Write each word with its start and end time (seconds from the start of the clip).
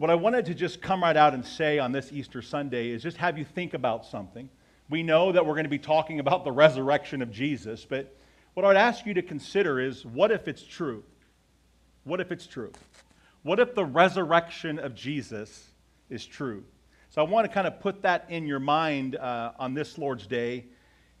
What 0.00 0.08
I 0.08 0.14
wanted 0.14 0.46
to 0.46 0.54
just 0.54 0.80
come 0.80 1.02
right 1.02 1.14
out 1.14 1.34
and 1.34 1.44
say 1.44 1.78
on 1.78 1.92
this 1.92 2.10
Easter 2.10 2.40
Sunday 2.40 2.88
is 2.88 3.02
just 3.02 3.18
have 3.18 3.36
you 3.36 3.44
think 3.44 3.74
about 3.74 4.06
something. 4.06 4.48
We 4.88 5.02
know 5.02 5.30
that 5.30 5.44
we're 5.44 5.52
going 5.52 5.64
to 5.64 5.68
be 5.68 5.78
talking 5.78 6.20
about 6.20 6.42
the 6.42 6.50
resurrection 6.50 7.20
of 7.20 7.30
Jesus, 7.30 7.84
but 7.84 8.16
what 8.54 8.64
I 8.64 8.68
would 8.68 8.78
ask 8.78 9.04
you 9.04 9.12
to 9.12 9.20
consider 9.20 9.78
is 9.78 10.06
what 10.06 10.30
if 10.30 10.48
it's 10.48 10.62
true? 10.62 11.04
What 12.04 12.18
if 12.18 12.32
it's 12.32 12.46
true? 12.46 12.72
What 13.42 13.60
if 13.60 13.74
the 13.74 13.84
resurrection 13.84 14.78
of 14.78 14.94
Jesus 14.94 15.66
is 16.08 16.24
true? 16.24 16.64
So 17.10 17.20
I 17.20 17.28
want 17.28 17.46
to 17.46 17.52
kind 17.52 17.66
of 17.66 17.78
put 17.78 18.00
that 18.00 18.24
in 18.30 18.46
your 18.46 18.58
mind 18.58 19.16
uh, 19.16 19.52
on 19.58 19.74
this 19.74 19.98
Lord's 19.98 20.26
Day 20.26 20.64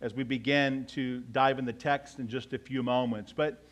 as 0.00 0.14
we 0.14 0.22
begin 0.22 0.86
to 0.92 1.20
dive 1.32 1.58
in 1.58 1.66
the 1.66 1.74
text 1.74 2.18
in 2.18 2.28
just 2.28 2.54
a 2.54 2.58
few 2.58 2.82
moments. 2.82 3.30
But 3.30 3.62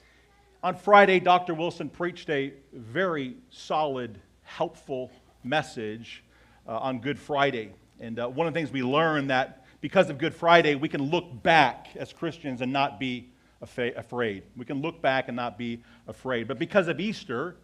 on 0.62 0.76
Friday, 0.76 1.18
Dr. 1.18 1.54
Wilson 1.54 1.88
preached 1.88 2.28
a 2.28 2.52
very 2.74 3.36
solid, 3.48 4.20
helpful 4.48 5.10
message 5.44 6.24
uh, 6.66 6.78
on 6.78 7.00
Good 7.00 7.18
Friday. 7.18 7.72
And 8.00 8.18
uh, 8.18 8.28
one 8.28 8.46
of 8.46 8.54
the 8.54 8.58
things 8.58 8.72
we 8.72 8.82
learned 8.82 9.30
that 9.30 9.66
because 9.80 10.10
of 10.10 10.18
Good 10.18 10.34
Friday, 10.34 10.74
we 10.74 10.88
can 10.88 11.02
look 11.02 11.42
back 11.42 11.88
as 11.96 12.12
Christians 12.12 12.60
and 12.60 12.72
not 12.72 12.98
be 12.98 13.30
afraid. 13.60 14.42
We 14.56 14.64
can 14.64 14.80
look 14.80 15.02
back 15.02 15.28
and 15.28 15.36
not 15.36 15.58
be 15.58 15.82
afraid. 16.06 16.48
But 16.48 16.58
because 16.58 16.88
of 16.88 16.98
Easter, 16.98 17.56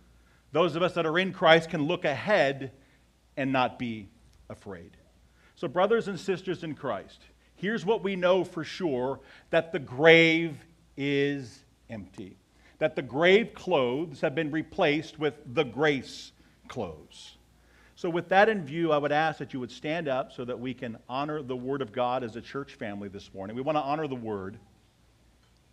those 0.53 0.77
of 0.77 0.83
us 0.83 0.95
that 0.95 1.07
are 1.07 1.19
in 1.19 1.33
Christ 1.33 1.71
can 1.71 1.83
look 1.83 2.05
ahead 2.05 2.73
and 3.37 3.53
not 3.53 3.79
be 3.79 4.09
afraid. 4.49 4.97
So, 5.57 5.67
brothers 5.69 6.09
and 6.09 6.19
sisters 6.19 6.65
in 6.65 6.75
Christ, 6.75 7.23
here's 7.55 7.85
what 7.85 8.03
we 8.03 8.15
know 8.15 8.45
for 8.45 8.63
sure 8.63 9.21
that 9.51 9.73
the 9.73 9.79
grave 9.79 10.57
is 10.97 11.65
empty, 11.89 12.37
that 12.79 12.95
the 12.95 13.03
grave 13.03 13.55
clothes 13.55 14.21
have 14.21 14.35
been 14.35 14.51
replaced 14.51 15.19
with 15.19 15.35
the 15.55 15.65
grace 15.65 16.33
clothes. 16.75 17.37
So, 17.95 18.11
with 18.11 18.29
that 18.31 18.49
in 18.49 18.65
view, 18.65 18.91
I 18.91 18.99
would 18.99 19.13
ask 19.13 19.39
that 19.39 19.53
you 19.53 19.61
would 19.61 19.71
stand 19.71 20.09
up 20.09 20.33
so 20.33 20.45
that 20.45 20.59
we 20.59 20.75
can 20.75 20.99
honor 21.09 21.41
the 21.41 21.55
Word 21.55 21.81
of 21.81 21.93
God 21.93 22.25
as 22.25 22.35
a 22.35 22.41
church 22.41 22.75
family 22.75 23.09
this 23.09 23.33
morning. 23.33 23.55
We 23.55 23.63
want 23.63 23.79
to 23.79 23.83
honor 23.83 24.09
the 24.09 24.17
Word. 24.17 24.59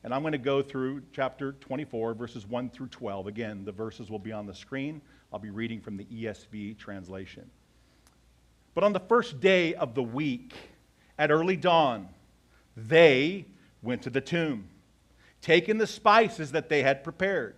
And 0.04 0.14
I'm 0.14 0.22
going 0.22 0.32
to 0.34 0.38
go 0.38 0.62
through 0.62 1.02
chapter 1.12 1.54
24, 1.54 2.14
verses 2.14 2.48
1 2.48 2.70
through 2.70 2.88
12. 2.88 3.26
Again, 3.26 3.66
the 3.66 3.72
verses 3.72 4.12
will 4.12 4.20
be 4.20 4.32
on 4.32 4.46
the 4.46 4.54
screen. 4.54 5.02
I'll 5.34 5.40
be 5.40 5.50
reading 5.50 5.82
from 5.82 5.98
the 5.98 6.06
ESV 6.06 6.78
translation. 6.78 7.50
But 8.76 8.84
on 8.84 8.94
the 8.94 9.00
first 9.00 9.40
day 9.40 9.74
of 9.74 9.96
the 9.96 10.04
week, 10.04 10.54
at 11.18 11.32
early 11.32 11.56
dawn, 11.56 12.10
they 12.78 13.46
went 13.82 14.04
to 14.04 14.12
the 14.12 14.22
tomb, 14.22 14.68
taking 15.42 15.80
the 15.80 15.88
spices 15.88 16.52
that 16.52 16.70
they 16.70 16.84
had 16.84 17.04
prepared. 17.04 17.56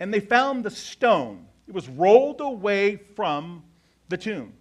And 0.00 0.12
they 0.12 0.20
found 0.20 0.64
the 0.64 0.70
stone. 0.70 1.46
It 1.66 1.74
was 1.74 1.88
rolled 1.88 2.40
away 2.40 2.96
from 2.96 3.64
the 4.08 4.16
tomb. 4.16 4.52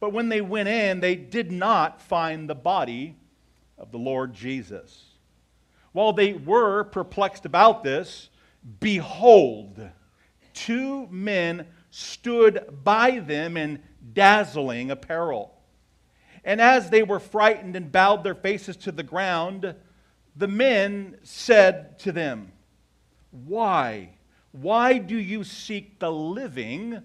But 0.00 0.12
when 0.12 0.28
they 0.28 0.40
went 0.40 0.68
in, 0.68 1.00
they 1.00 1.14
did 1.14 1.50
not 1.50 2.02
find 2.02 2.48
the 2.48 2.54
body 2.54 3.16
of 3.78 3.92
the 3.92 3.98
Lord 3.98 4.34
Jesus. 4.34 5.04
While 5.92 6.12
they 6.12 6.34
were 6.34 6.84
perplexed 6.84 7.46
about 7.46 7.82
this, 7.82 8.28
behold, 8.80 9.80
two 10.52 11.06
men 11.08 11.66
stood 11.90 12.66
by 12.84 13.20
them 13.20 13.56
in 13.56 13.82
dazzling 14.12 14.90
apparel. 14.90 15.54
And 16.44 16.60
as 16.60 16.90
they 16.90 17.02
were 17.02 17.18
frightened 17.18 17.76
and 17.76 17.90
bowed 17.90 18.22
their 18.22 18.34
faces 18.34 18.76
to 18.78 18.92
the 18.92 19.02
ground, 19.02 19.74
the 20.36 20.48
men 20.48 21.18
said 21.22 21.98
to 22.00 22.12
them, 22.12 22.52
Why? 23.30 24.15
Why 24.60 24.98
do 24.98 25.16
you 25.16 25.44
seek 25.44 25.98
the 25.98 26.10
living 26.10 27.02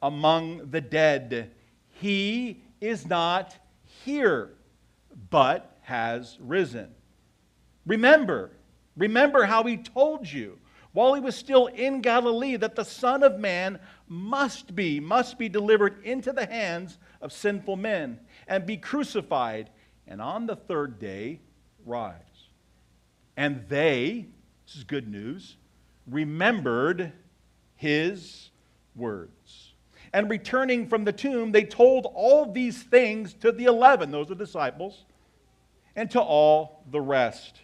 among 0.00 0.70
the 0.70 0.80
dead? 0.80 1.50
He 1.88 2.62
is 2.80 3.06
not 3.06 3.56
here, 4.04 4.54
but 5.30 5.78
has 5.82 6.38
risen. 6.40 6.94
Remember, 7.84 8.50
remember 8.96 9.44
how 9.44 9.64
he 9.64 9.76
told 9.76 10.30
you 10.30 10.58
while 10.92 11.12
he 11.12 11.20
was 11.20 11.36
still 11.36 11.66
in 11.66 12.00
Galilee 12.00 12.56
that 12.56 12.74
the 12.74 12.84
Son 12.84 13.22
of 13.22 13.38
Man 13.38 13.78
must 14.08 14.74
be, 14.74 14.98
must 14.98 15.38
be 15.38 15.50
delivered 15.50 16.02
into 16.02 16.32
the 16.32 16.46
hands 16.46 16.98
of 17.20 17.30
sinful 17.30 17.76
men 17.76 18.18
and 18.48 18.64
be 18.64 18.78
crucified, 18.78 19.68
and 20.06 20.22
on 20.22 20.46
the 20.46 20.56
third 20.56 20.98
day 20.98 21.40
rise. 21.84 22.14
And 23.36 23.68
they, 23.68 24.28
this 24.64 24.76
is 24.76 24.84
good 24.84 25.06
news, 25.06 25.58
remembered 26.08 27.12
his 27.74 28.50
words. 28.94 29.72
And 30.12 30.30
returning 30.30 30.86
from 30.86 31.04
the 31.04 31.12
tomb, 31.12 31.52
they 31.52 31.64
told 31.64 32.06
all 32.14 32.50
these 32.50 32.82
things 32.82 33.34
to 33.34 33.52
the 33.52 33.64
eleven, 33.64 34.10
those 34.10 34.30
are 34.30 34.36
disciples, 34.36 35.04
and 35.94 36.10
to 36.12 36.20
all 36.20 36.84
the 36.90 37.00
rest. 37.00 37.60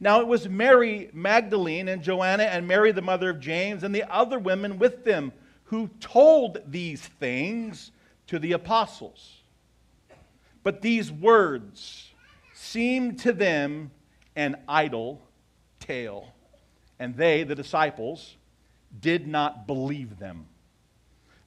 Now 0.00 0.20
it 0.20 0.26
was 0.26 0.48
Mary 0.48 1.10
Magdalene 1.12 1.88
and 1.88 2.02
Joanna 2.02 2.44
and 2.44 2.66
Mary, 2.66 2.92
the 2.92 3.02
mother 3.02 3.30
of 3.30 3.40
James, 3.40 3.82
and 3.82 3.94
the 3.94 4.10
other 4.12 4.38
women 4.38 4.78
with 4.78 5.04
them 5.04 5.32
who 5.64 5.88
told 6.00 6.58
these 6.66 7.02
things 7.02 7.92
to 8.28 8.38
the 8.38 8.52
apostles. 8.52 9.42
But 10.62 10.82
these 10.82 11.12
words 11.12 12.10
seemed 12.52 13.20
to 13.20 13.32
them 13.32 13.90
an 14.34 14.56
idle 14.68 15.22
tale, 15.80 16.32
and 16.98 17.16
they, 17.16 17.42
the 17.42 17.54
disciples, 17.54 18.36
did 19.00 19.26
not 19.26 19.66
believe 19.66 20.18
them. 20.18 20.46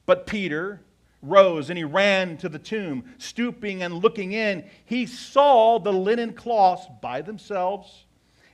But 0.06 0.26
Peter 0.26 0.80
rose 1.22 1.70
and 1.70 1.76
he 1.76 1.84
ran 1.84 2.36
to 2.38 2.48
the 2.48 2.58
tomb, 2.58 3.04
stooping 3.18 3.82
and 3.82 3.94
looking 3.94 4.32
in. 4.32 4.64
He 4.84 5.06
saw 5.06 5.78
the 5.78 5.92
linen 5.92 6.32
cloths 6.32 6.86
by 7.02 7.22
themselves 7.22 8.04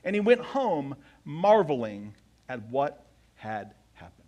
and 0.03 0.15
he 0.15 0.19
went 0.19 0.41
home 0.41 0.95
marveling 1.25 2.13
at 2.49 2.61
what 2.69 3.05
had 3.35 3.73
happened. 3.93 4.27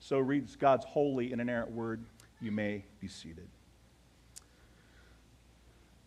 So 0.00 0.18
reads 0.18 0.56
God's 0.56 0.84
holy 0.84 1.32
and 1.32 1.40
inerrant 1.40 1.70
word. 1.70 2.04
You 2.40 2.50
may 2.50 2.84
be 3.00 3.08
seated. 3.08 3.48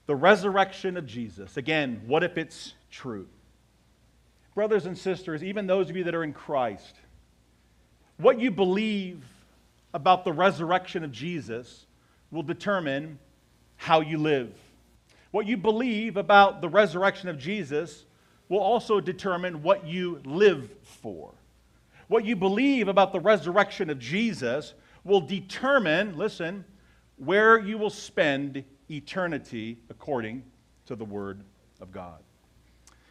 The 0.05 0.15
resurrection 0.15 0.97
of 0.97 1.05
Jesus. 1.05 1.57
Again, 1.57 2.01
what 2.05 2.23
if 2.23 2.37
it's 2.37 2.73
true? 2.91 3.27
Brothers 4.55 4.85
and 4.85 4.97
sisters, 4.97 5.43
even 5.43 5.67
those 5.67 5.89
of 5.89 5.97
you 5.97 6.05
that 6.05 6.15
are 6.15 6.23
in 6.23 6.33
Christ, 6.33 6.95
what 8.17 8.39
you 8.39 8.49
believe 8.49 9.23
about 9.93 10.23
the 10.23 10.31
resurrection 10.31 11.03
of 11.03 11.11
Jesus 11.11 11.85
will 12.31 12.43
determine 12.43 13.19
how 13.75 13.99
you 13.99 14.17
live. 14.17 14.57
What 15.31 15.45
you 15.45 15.57
believe 15.57 16.15
about 16.15 16.61
the 16.61 16.69
resurrection 16.69 17.27
of 17.27 17.37
Jesus 17.37 18.05
will 18.47 18.59
also 18.59 19.01
determine 19.01 19.61
what 19.61 19.85
you 19.85 20.21
live 20.23 20.69
for. 20.83 21.33
What 22.07 22.23
you 22.23 22.37
believe 22.37 22.87
about 22.87 23.11
the 23.11 23.19
resurrection 23.19 23.89
of 23.89 23.99
Jesus 23.99 24.73
will 25.03 25.21
determine, 25.21 26.17
listen, 26.17 26.63
where 27.17 27.59
you 27.59 27.77
will 27.77 27.89
spend 27.89 28.63
eternity 28.89 29.77
according 29.89 30.43
to 30.85 30.95
the 30.95 31.05
Word 31.05 31.41
of 31.81 31.91
God. 31.91 32.19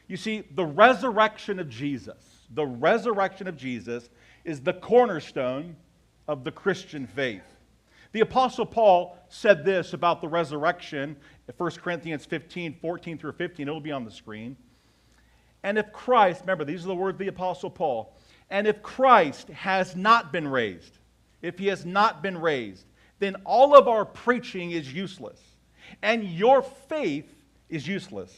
You 0.06 0.16
see, 0.16 0.44
the 0.54 0.65
resurrection 0.65 1.59
of 1.59 1.69
Jesus, 1.69 2.47
the 2.53 2.66
resurrection 2.66 3.48
of 3.48 3.56
Jesus 3.56 4.10
is 4.44 4.60
the 4.60 4.75
cornerstone 4.75 5.76
of 6.28 6.44
the 6.44 6.53
Christian 6.53 7.06
faith. 7.06 7.42
The 8.12 8.20
Apostle 8.20 8.66
Paul 8.66 9.19
said 9.28 9.64
this 9.64 9.93
about 9.93 10.20
the 10.20 10.28
resurrection, 10.28 11.16
1 11.56 11.70
Corinthians 11.72 12.25
15, 12.25 12.76
14 12.81 13.19
through 13.19 13.32
15. 13.32 13.66
It'll 13.66 13.81
be 13.81 13.91
on 13.91 14.04
the 14.04 14.10
screen. 14.10 14.56
And 15.64 15.78
if 15.78 15.91
Christ, 15.93 16.43
remember, 16.43 16.64
these 16.64 16.84
are 16.84 16.88
the 16.88 16.94
words 16.94 17.16
of 17.16 17.20
the 17.20 17.28
Apostle 17.28 17.70
Paul, 17.70 18.14
and 18.50 18.66
if 18.66 18.82
Christ 18.82 19.48
has 19.48 19.97
not 19.97 20.31
been 20.31 20.47
raised, 20.47 20.98
if 21.43 21.59
he 21.59 21.66
has 21.69 21.84
not 21.84 22.22
been 22.22 22.38
raised, 22.38 22.84
then 23.19 23.37
all 23.44 23.76
of 23.76 23.88
our 23.88 24.05
preaching 24.05 24.73
is 24.73 24.93
useless, 24.93 25.40
and 26.02 26.23
your 26.25 26.62
faith 26.62 27.34
is 27.69 27.88
useless. 27.88 28.32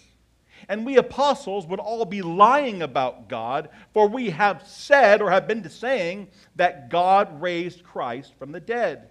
And 0.69 0.85
we 0.85 0.97
apostles 0.97 1.67
would 1.67 1.81
all 1.81 2.05
be 2.05 2.23
lying 2.23 2.83
about 2.83 3.29
God, 3.29 3.69
for 3.93 4.09
we 4.09 4.31
have 4.31 4.67
said 4.67 5.23
or 5.23 5.31
have 5.31 5.47
been 5.47 5.69
saying 5.69 6.29
that 6.57 6.91
God 6.91 7.41
raised 7.41 7.85
Christ 7.85 8.35
from 8.39 8.53
the 8.53 8.61
dead. 8.61 9.11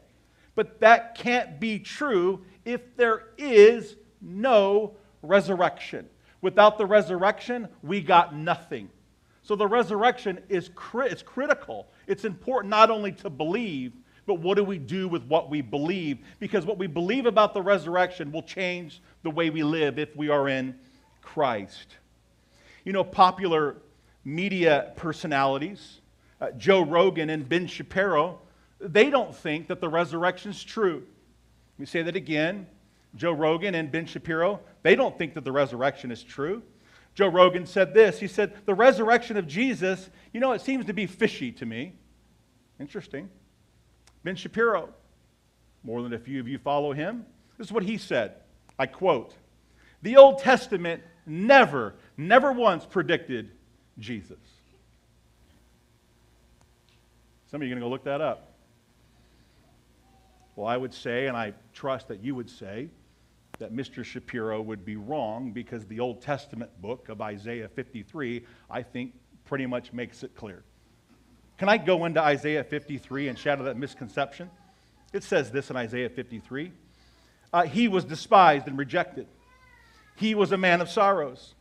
But 0.55 0.79
that 0.79 1.15
can't 1.15 1.59
be 1.59 1.79
true 1.79 2.41
if 2.63 2.95
there 2.95 3.27
is 3.37 3.95
no 4.21 4.95
resurrection. 5.21 6.07
Without 6.41 6.77
the 6.77 6.85
resurrection, 6.85 7.67
we 7.81 8.01
got 8.01 8.35
nothing. 8.35 8.89
So 9.41 9.55
the 9.55 9.67
resurrection 9.67 10.39
is 10.49 10.69
cri- 10.73 11.09
it's 11.09 11.21
critical. 11.21 11.87
It's 12.07 12.25
important 12.25 12.71
not 12.71 12.89
only 12.89 13.11
to 13.13 13.29
believe, 13.29 13.93
but 14.25 14.39
what 14.39 14.55
do 14.55 14.63
we 14.63 14.79
do 14.79 15.07
with 15.07 15.23
what 15.25 15.49
we 15.49 15.61
believe? 15.61 16.17
Because 16.39 16.65
what 16.65 16.79
we 16.79 16.87
believe 16.87 17.25
about 17.25 17.53
the 17.53 17.61
resurrection 17.61 18.31
will 18.31 18.41
change 18.41 19.01
the 19.23 19.29
way 19.29 19.49
we 19.49 19.63
live 19.63 19.99
if 19.99 20.15
we 20.15 20.29
are 20.29 20.49
in 20.49 20.75
Christ. 21.25 21.97
You 22.85 22.93
know, 22.93 23.03
popular 23.03 23.77
media 24.23 24.93
personalities, 24.95 25.99
uh, 26.39 26.51
Joe 26.51 26.83
Rogan 26.83 27.29
and 27.29 27.47
Ben 27.49 27.67
Shapiro, 27.67 28.39
they 28.79 29.09
don't 29.09 29.35
think 29.35 29.67
that 29.67 29.81
the 29.81 29.89
resurrection 29.89 30.51
is 30.51 30.63
true. 30.63 31.03
Let 31.75 31.79
me 31.79 31.85
say 31.85 32.03
that 32.03 32.15
again. 32.15 32.67
Joe 33.15 33.31
Rogan 33.31 33.75
and 33.75 33.91
Ben 33.91 34.05
Shapiro, 34.05 34.59
they 34.83 34.95
don't 34.95 35.17
think 35.17 35.33
that 35.33 35.43
the 35.43 35.51
resurrection 35.51 36.11
is 36.11 36.21
true. 36.21 36.61
Joe 37.13 37.27
Rogan 37.27 37.65
said 37.65 37.93
this 37.93 38.19
He 38.19 38.27
said, 38.27 38.53
The 38.65 38.75
resurrection 38.75 39.37
of 39.37 39.47
Jesus, 39.47 40.09
you 40.33 40.39
know, 40.39 40.51
it 40.51 40.61
seems 40.61 40.85
to 40.85 40.93
be 40.93 41.05
fishy 41.05 41.51
to 41.53 41.65
me. 41.65 41.93
Interesting. 42.79 43.29
Ben 44.23 44.35
Shapiro, 44.35 44.89
more 45.83 46.01
than 46.01 46.13
a 46.13 46.19
few 46.19 46.39
of 46.39 46.47
you 46.47 46.57
follow 46.57 46.93
him. 46.93 47.25
This 47.57 47.67
is 47.67 47.73
what 47.73 47.83
he 47.83 47.97
said. 47.97 48.35
I 48.77 48.85
quote 48.85 49.35
The 50.01 50.17
Old 50.17 50.39
Testament 50.39 51.01
never, 51.25 51.95
never 52.17 52.51
once 52.51 52.85
predicted 52.85 53.51
Jesus. 53.99 54.37
Some 57.47 57.61
of 57.61 57.67
you 57.67 57.73
are 57.73 57.79
going 57.79 57.81
to 57.81 57.85
go 57.85 57.91
look 57.91 58.03
that 58.05 58.21
up. 58.21 58.51
Well, 60.55 60.67
I 60.67 60.77
would 60.77 60.93
say, 60.93 61.27
and 61.27 61.35
I 61.35 61.53
trust 61.73 62.07
that 62.07 62.23
you 62.23 62.35
would 62.35 62.49
say, 62.49 62.89
that 63.59 63.73
Mr. 63.73 64.03
Shapiro 64.03 64.61
would 64.61 64.83
be 64.83 64.95
wrong 64.95 65.51
because 65.51 65.85
the 65.85 65.99
Old 65.99 66.21
Testament 66.21 66.69
book 66.81 67.09
of 67.09 67.21
Isaiah 67.21 67.69
53, 67.69 68.45
I 68.69 68.81
think, 68.81 69.13
pretty 69.45 69.65
much 69.65 69.93
makes 69.93 70.23
it 70.23 70.35
clear. 70.35 70.63
Can 71.57 71.69
I 71.69 71.77
go 71.77 72.05
into 72.05 72.21
Isaiah 72.21 72.63
53 72.63 73.29
and 73.29 73.39
shadow 73.39 73.63
that 73.63 73.77
misconception? 73.77 74.49
It 75.13 75.23
says 75.23 75.51
this 75.51 75.69
in 75.69 75.77
Isaiah 75.77 76.09
53 76.09 76.71
uh, 77.53 77.63
He 77.63 77.87
was 77.87 78.03
despised 78.03 78.67
and 78.67 78.77
rejected, 78.77 79.27
he 80.15 80.35
was 80.35 80.51
a 80.51 80.57
man 80.57 80.81
of 80.81 80.89
sorrows, 80.89 81.55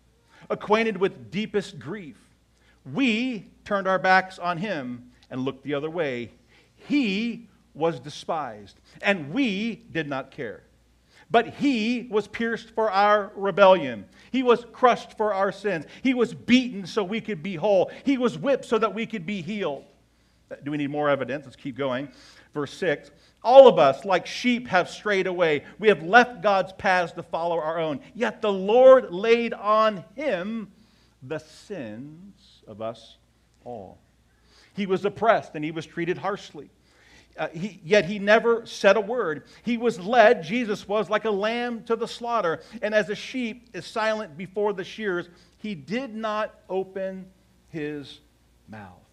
acquainted 0.51 0.97
with 0.97 1.31
deepest 1.31 1.79
grief. 1.79 2.17
We 2.93 3.47
turned 3.65 3.89
our 3.89 3.99
backs 3.99 4.39
on 4.39 4.59
him 4.59 5.11
and 5.31 5.43
looked 5.43 5.65
the 5.65 5.75
other 5.75 5.91
way. 5.91 6.31
He 6.77 7.49
was 7.75 7.99
despised, 7.99 8.79
and 9.03 9.33
we 9.33 9.83
did 9.93 10.09
not 10.09 10.31
care. 10.31 10.63
But 11.31 11.49
he 11.55 12.07
was 12.11 12.29
pierced 12.29 12.71
for 12.71 12.91
our 12.91 13.33
rebellion. 13.35 14.05
He 14.31 14.43
was 14.43 14.65
crushed 14.73 15.17
for 15.17 15.35
our 15.35 15.51
sins. 15.51 15.87
He 16.03 16.15
was 16.15 16.35
beaten 16.35 16.87
so 16.87 17.03
we 17.03 17.21
could 17.21 17.43
be 17.43 17.57
whole. 17.57 17.91
He 18.05 18.19
was 18.19 18.39
whipped 18.39 18.67
so 18.67 18.79
that 18.79 18.95
we 18.95 19.07
could 19.07 19.27
be 19.27 19.43
healed. 19.43 19.85
Do 20.63 20.71
we 20.71 20.77
need 20.77 20.91
more 20.91 21.09
evidence? 21.09 21.47
Let's 21.47 21.57
keep 21.57 21.77
going. 21.77 22.09
Verse 22.53 22.73
6 22.75 23.11
All 23.45 23.69
of 23.69 23.79
us, 23.79 24.05
like 24.05 24.27
sheep, 24.27 24.69
have 24.69 24.89
strayed 24.89 25.27
away. 25.27 25.65
We 25.79 25.89
have 25.89 26.03
left 26.03 26.43
God's 26.43 26.73
paths 26.73 27.13
to 27.13 27.23
follow 27.23 27.59
our 27.59 27.79
own. 27.79 28.01
Yet 28.15 28.43
the 28.43 28.53
Lord 28.53 29.13
laid 29.13 29.53
on 29.53 30.05
him 30.17 30.73
the 31.23 31.39
sins 31.39 32.63
of 32.67 32.81
us 32.83 33.19
all. 33.65 33.99
He 34.75 34.87
was 34.87 35.05
oppressed 35.05 35.55
and 35.55 35.65
he 35.65 35.71
was 35.71 35.87
treated 35.87 36.19
harshly 36.19 36.71
uh, 37.37 37.49
he, 37.49 37.81
yet 37.85 38.05
he 38.05 38.19
never 38.19 38.65
said 38.67 38.97
a 38.97 39.01
word. 39.01 39.45
He 39.63 39.77
was 39.77 39.99
led, 39.99 40.43
Jesus 40.43 40.87
was, 40.87 41.11
like 41.11 41.25
a 41.25 41.31
lamb 41.31 41.83
to 41.85 41.97
the 41.97 42.07
slaughter, 42.07 42.61
and 42.83 42.95
as 42.95 43.09
a 43.11 43.15
sheep 43.15 43.71
is 43.73 43.87
silent 43.87 44.37
before 44.37 44.73
the 44.73 44.85
shears, 44.85 45.29
he 45.59 45.75
did 45.75 46.15
not 46.15 46.55
open 46.69 47.27
his 47.71 48.21
mouth. 48.69 49.04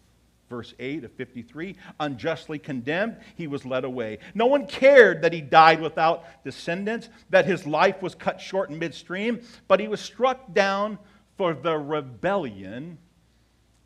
Verse 0.52 0.74
8 0.78 1.04
of 1.04 1.12
53 1.12 1.76
unjustly 1.98 2.58
condemned, 2.58 3.16
he 3.36 3.46
was 3.46 3.64
led 3.64 3.84
away. 3.84 4.18
No 4.34 4.44
one 4.44 4.66
cared 4.66 5.22
that 5.22 5.32
he 5.32 5.40
died 5.40 5.80
without 5.80 6.24
descendants, 6.44 7.08
that 7.30 7.46
his 7.46 7.66
life 7.66 8.02
was 8.02 8.14
cut 8.14 8.38
short 8.38 8.68
in 8.68 8.78
midstream, 8.78 9.40
but 9.66 9.80
he 9.80 9.88
was 9.88 9.98
struck 9.98 10.52
down 10.52 10.98
for 11.38 11.54
the 11.54 11.74
rebellion 11.74 12.98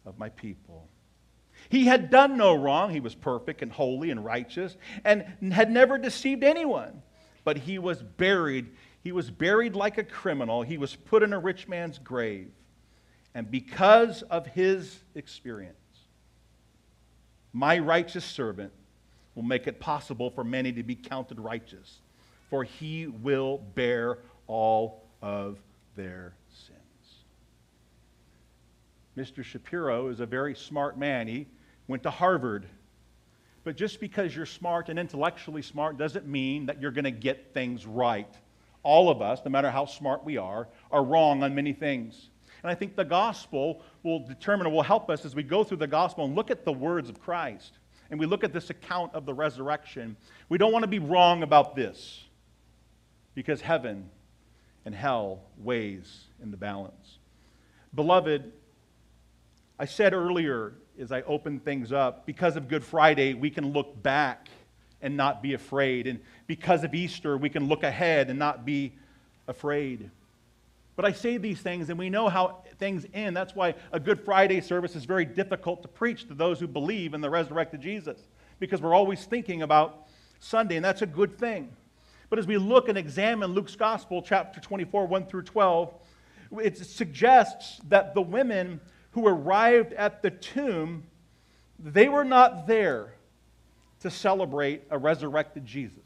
of 0.05 0.19
my 0.19 0.29
people. 0.29 0.89
He 1.69 1.85
had 1.85 2.11
done 2.11 2.37
no 2.37 2.53
wrong. 2.53 2.91
He 2.91 2.99
was 2.99 3.15
perfect 3.15 3.63
and 3.63 3.71
holy 3.71 4.11
and 4.11 4.25
righteous 4.25 4.77
and 5.05 5.25
had 5.53 5.71
never 5.71 5.99
deceived 5.99 6.43
anyone. 6.43 7.01
But 7.45 7.59
he 7.59 7.79
was 7.79 8.03
buried. 8.03 8.71
He 9.05 9.13
was 9.13 9.31
buried 9.31 9.77
like 9.77 9.99
a 9.99 10.05
criminal. 10.05 10.63
He 10.63 10.79
was 10.79 10.97
put 10.97 11.23
in 11.23 11.33
a 11.33 11.39
rich 11.39 11.69
man's 11.69 12.01
grave. 12.01 12.51
And 13.37 13.49
because 13.49 14.23
of 14.23 14.49
his 14.49 14.99
experience, 15.15 15.79
my 17.57 17.79
righteous 17.79 18.25
servant 18.25 18.71
will 19.35 19.43
make 19.43 19.67
it 19.67 19.81
possible 19.81 20.29
for 20.29 20.45
many 20.45 20.71
to 20.75 20.83
be 20.83 20.95
counted 20.95 21.41
righteous, 21.41 22.01
for 22.51 22.65
he 22.65 23.07
will 23.07 23.57
bear 23.75 24.19
all 24.47 25.07
of 25.23 25.59
their 25.97 26.35
sins. 26.51 26.77
Mr. 29.17 29.43
Shapiro 29.43 30.09
is 30.09 30.21
a 30.21 30.27
very 30.27 30.55
smart 30.55 30.99
man. 30.99 31.27
He 31.29 31.47
went 31.89 32.03
to 32.03 32.11
Harvard. 32.11 32.67
But 33.65 33.75
just 33.75 34.01
because 34.01 34.37
you're 34.37 34.45
smart 34.45 34.91
and 34.91 34.99
intellectually 34.99 35.63
smart 35.63 35.97
doesn't 35.97 36.27
mean 36.27 36.67
that 36.67 36.83
you're 36.83 36.91
going 36.91 37.05
to 37.05 37.11
get 37.11 37.55
things 37.55 37.87
right. 37.87 38.33
All 38.83 39.09
of 39.09 39.23
us, 39.23 39.41
no 39.47 39.51
matter 39.51 39.71
how 39.71 39.87
smart 39.87 40.25
we 40.25 40.37
are, 40.37 40.69
are 40.93 41.03
wrong 41.03 41.43
on 41.43 41.55
many 41.55 41.73
things. 41.73 42.29
And 42.67 42.73
I 42.73 42.75
think 42.75 42.97
the 42.97 43.05
gospel 43.05 43.81
will 44.03 44.19
determine, 44.19 44.73
will 44.73 44.83
help 44.83 45.09
us 45.09 45.25
as 45.25 45.37
we 45.37 45.45
go 45.45 45.63
through 45.63 45.77
the 45.77 45.87
gospel 45.87 46.25
and 46.25 46.35
look 46.35 46.51
at 46.51 46.65
the 46.65 46.73
words 46.73 47.09
of 47.09 47.21
Christ. 47.21 47.79
And 48.11 48.19
we 48.19 48.27
look 48.27 48.43
at 48.43 48.53
this 48.53 48.71
account 48.71 49.15
of 49.15 49.25
the 49.25 49.33
resurrection. 49.33 50.17
We 50.49 50.59
don't 50.59 50.73
want 50.73 50.83
to 50.83 50.89
be 50.89 50.99
wrong 50.99 51.45
about 51.45 51.77
this 51.77 52.25
because 53.37 53.61
heaven 53.61 54.11
and 54.85 54.97
hell 54.97 55.43
weighs 55.59 56.25
in 56.43 56.51
the 56.51 56.57
balance. 56.57 57.19
Beloved, 57.95 58.51
I 59.79 59.85
said 59.85 60.13
earlier 60.13 60.73
as 60.99 61.13
I 61.13 61.23
opened 61.23 61.65
things 61.65 61.93
up, 61.93 62.27
because 62.27 62.57
of 62.57 62.67
Good 62.67 62.83
Friday, 62.83 63.35
we 63.35 63.49
can 63.49 63.73
look 63.73 64.03
back 64.03 64.49
and 65.01 65.17
not 65.17 65.41
be 65.41 65.55
afraid. 65.55 66.09
And 66.09 66.19
because 66.49 66.83
of 66.83 66.97
Easter, 66.97 67.37
we 67.37 67.49
can 67.49 67.69
look 67.69 67.85
ahead 67.85 68.29
and 68.29 68.41
not 68.41 68.65
be 68.65 68.93
afraid. 69.47 70.11
But 70.97 71.05
I 71.05 71.13
say 71.13 71.37
these 71.37 71.61
things, 71.61 71.91
and 71.91 71.99
we 71.99 72.09
know 72.09 72.29
how 72.29 72.63
things 72.79 73.07
end. 73.13 73.37
That's 73.37 73.55
why 73.55 73.75
a 73.93 74.01
Good 74.01 74.25
Friday 74.25 74.63
service 74.63 74.97
is 74.97 75.05
very 75.05 75.27
difficult 75.27 75.83
to 75.83 75.89
preach 75.89 76.27
to 76.29 76.35
those 76.35 76.59
who 76.59 76.67
believe 76.67 77.13
in 77.13 77.21
the 77.21 77.29
resurrected 77.29 77.83
Jesus, 77.83 78.19
because 78.59 78.81
we're 78.81 78.95
always 78.95 79.25
thinking 79.25 79.61
about 79.61 80.07
Sunday, 80.41 80.77
and 80.77 80.85
that's 80.85 81.03
a 81.03 81.07
good 81.07 81.39
thing. 81.39 81.71
But 82.31 82.39
as 82.39 82.47
we 82.47 82.57
look 82.57 82.89
and 82.89 82.97
examine 82.97 83.53
Luke's 83.53 83.77
Gospel, 83.77 84.23
chapter 84.23 84.59
24, 84.59 85.07
1 85.07 85.27
through 85.27 85.43
12, 85.43 85.95
it 86.63 86.79
suggests 86.79 87.81
that 87.89 88.15
the 88.15 88.23
women 88.23 88.81
who 89.13 89.27
arrived 89.27 89.93
at 89.93 90.23
the 90.23 90.31
tomb, 90.31 91.05
they 91.79 92.09
were 92.09 92.25
not 92.25 92.67
there 92.67 93.13
to 94.01 94.11
celebrate 94.11 94.83
a 94.91 94.99
resurrected 94.99 95.67
Jesus. 95.67 96.05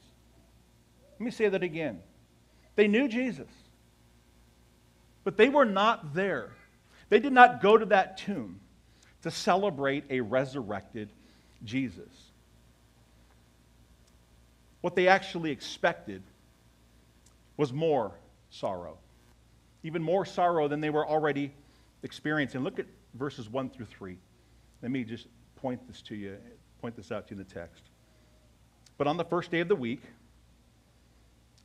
Let 1.13 1.21
me 1.21 1.31
say 1.31 1.49
that 1.49 1.63
again. 1.63 2.01
They 2.77 2.89
knew 2.89 3.09
Jesus, 3.09 3.49
but 5.25 5.37
they 5.37 5.49
were 5.49 5.65
not 5.65 6.15
there. 6.15 6.51
They 7.09 7.21
did 7.21 7.33
not 7.33 7.61
go 7.61 7.77
to 7.77 7.87
that 7.87 8.19
tomb 8.19 8.61
to 9.23 9.31
celebrate 9.31 10.05
a 10.11 10.21
resurrected 10.21 11.11
Jesus. 11.65 12.09
What 14.81 14.97
they 14.97 15.09
actually 15.09 15.51
expected 15.51 16.23
was 17.57 17.73
more 17.73 18.13
sorrow, 18.49 18.97
even 19.83 20.03
more 20.03 20.25
sorrow 20.25 20.69
than 20.69 20.81
they 20.81 20.91
were 20.91 21.07
already 21.07 21.53
experiencing. 22.03 22.63
Look 22.63 22.79
at 22.79 22.87
verses 23.15 23.49
1 23.51 23.71
through 23.71 23.87
3. 23.87 24.17
Let 24.83 24.91
me 24.91 25.05
just 25.05 25.27
point 25.57 25.87
this 25.87 26.01
to 26.03 26.15
you, 26.15 26.39
point 26.81 26.97
this 26.97 27.13
out 27.13 27.29
to 27.29 27.35
you 27.35 27.41
in 27.41 27.47
the 27.47 27.55
text. 27.55 27.83
But 28.97 29.07
on 29.07 29.19
the 29.19 29.25
first 29.25 29.51
day 29.51 29.61
of 29.61 29.69
the 29.69 29.77
week, 29.77 30.03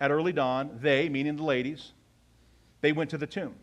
at 0.01 0.11
early 0.11 0.33
dawn, 0.33 0.77
they, 0.81 1.07
meaning 1.07 1.37
the 1.37 1.43
ladies, 1.43 1.93
they 2.85 2.91
went 2.91 3.09
to 3.09 3.17
the 3.17 3.25
tomb, 3.25 3.55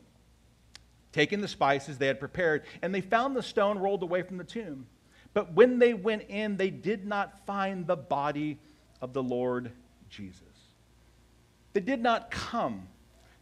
taking 1.13 1.41
the 1.41 1.47
spices 1.47 1.97
they 1.97 2.09
had 2.09 2.19
prepared, 2.19 2.65
and 2.83 2.93
they 2.93 3.01
found 3.01 3.37
the 3.37 3.43
stone 3.43 3.79
rolled 3.79 4.03
away 4.03 4.23
from 4.23 4.37
the 4.37 4.43
tomb. 4.43 4.85
But 5.33 5.53
when 5.55 5.79
they 5.79 5.95
went 5.95 6.25
in, 6.29 6.57
they 6.57 6.71
did 6.71 7.07
not 7.07 7.47
find 7.47 7.87
the 7.87 7.95
body 7.95 8.59
of 9.01 9.13
the 9.13 9.23
Lord 9.23 9.71
Jesus. 10.11 10.43
They 11.73 11.79
did 11.79 12.03
not 12.03 12.33
come 12.33 12.89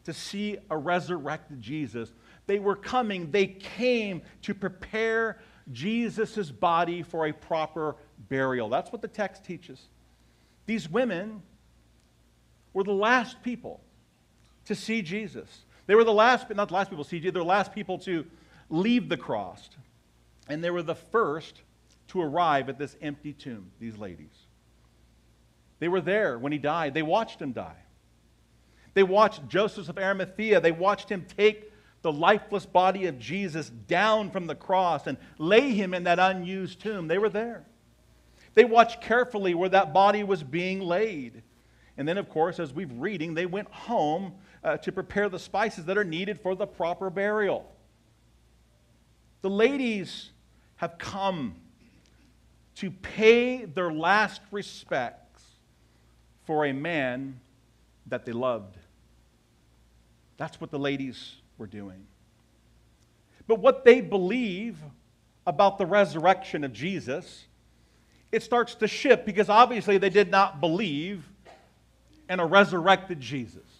to 0.04 0.12
see 0.12 0.58
a 0.68 0.76
resurrected 0.76 1.62
Jesus, 1.62 2.12
they 2.46 2.58
were 2.58 2.76
coming, 2.76 3.30
they 3.30 3.46
came 3.46 4.20
to 4.42 4.52
prepare 4.52 5.38
Jesus' 5.72 6.50
body 6.50 7.02
for 7.02 7.26
a 7.26 7.32
proper 7.32 7.96
burial. 8.28 8.68
That's 8.68 8.92
what 8.92 9.00
the 9.00 9.08
text 9.08 9.44
teaches. 9.44 9.80
These 10.66 10.90
women 10.90 11.40
were 12.74 12.84
the 12.84 12.92
last 12.92 13.42
people 13.42 13.80
to 14.66 14.74
see 14.74 15.02
Jesus. 15.02 15.64
They 15.90 15.96
were 15.96 16.04
the 16.04 16.12
last, 16.12 16.48
not 16.54 16.68
the 16.68 16.74
last 16.74 16.88
people 16.88 17.02
Jesus, 17.02 17.32
they 17.32 17.40
were 17.40 17.44
the 17.44 17.48
last 17.48 17.74
people 17.74 17.98
to 17.98 18.24
leave 18.68 19.08
the 19.08 19.16
cross. 19.16 19.68
And 20.48 20.62
they 20.62 20.70
were 20.70 20.84
the 20.84 20.94
first 20.94 21.62
to 22.10 22.22
arrive 22.22 22.68
at 22.68 22.78
this 22.78 22.96
empty 23.02 23.32
tomb, 23.32 23.72
these 23.80 23.98
ladies. 23.98 24.46
They 25.80 25.88
were 25.88 26.00
there 26.00 26.38
when 26.38 26.52
he 26.52 26.58
died. 26.58 26.94
They 26.94 27.02
watched 27.02 27.42
him 27.42 27.50
die. 27.50 27.82
They 28.94 29.02
watched 29.02 29.48
Joseph 29.48 29.88
of 29.88 29.98
Arimathea. 29.98 30.60
They 30.60 30.70
watched 30.70 31.08
him 31.08 31.26
take 31.36 31.72
the 32.02 32.12
lifeless 32.12 32.66
body 32.66 33.06
of 33.06 33.18
Jesus 33.18 33.70
down 33.88 34.30
from 34.30 34.46
the 34.46 34.54
cross 34.54 35.08
and 35.08 35.18
lay 35.38 35.72
him 35.72 35.92
in 35.92 36.04
that 36.04 36.20
unused 36.20 36.80
tomb. 36.80 37.08
They 37.08 37.18
were 37.18 37.28
there. 37.28 37.64
They 38.54 38.64
watched 38.64 39.00
carefully 39.00 39.54
where 39.54 39.70
that 39.70 39.92
body 39.92 40.22
was 40.22 40.44
being 40.44 40.82
laid. 40.82 41.42
And 41.96 42.06
then, 42.06 42.16
of 42.16 42.28
course, 42.28 42.60
as 42.60 42.72
we've 42.72 42.92
reading, 42.92 43.34
they 43.34 43.46
went 43.46 43.68
home 43.72 44.34
uh, 44.62 44.76
to 44.78 44.92
prepare 44.92 45.28
the 45.28 45.38
spices 45.38 45.86
that 45.86 45.96
are 45.96 46.04
needed 46.04 46.40
for 46.40 46.54
the 46.54 46.66
proper 46.66 47.10
burial. 47.10 47.70
The 49.42 49.50
ladies 49.50 50.30
have 50.76 50.98
come 50.98 51.54
to 52.76 52.90
pay 52.90 53.64
their 53.64 53.92
last 53.92 54.40
respects 54.50 55.42
for 56.44 56.66
a 56.66 56.72
man 56.72 57.40
that 58.06 58.24
they 58.24 58.32
loved. 58.32 58.76
That's 60.36 60.60
what 60.60 60.70
the 60.70 60.78
ladies 60.78 61.36
were 61.58 61.66
doing. 61.66 62.06
But 63.46 63.60
what 63.60 63.84
they 63.84 64.00
believe 64.00 64.78
about 65.46 65.78
the 65.78 65.86
resurrection 65.86 66.64
of 66.64 66.72
Jesus, 66.72 67.44
it 68.30 68.42
starts 68.42 68.74
to 68.76 68.88
shift 68.88 69.26
because 69.26 69.48
obviously 69.48 69.98
they 69.98 70.10
did 70.10 70.30
not 70.30 70.60
believe 70.60 71.24
in 72.28 72.40
a 72.40 72.46
resurrected 72.46 73.20
Jesus. 73.20 73.79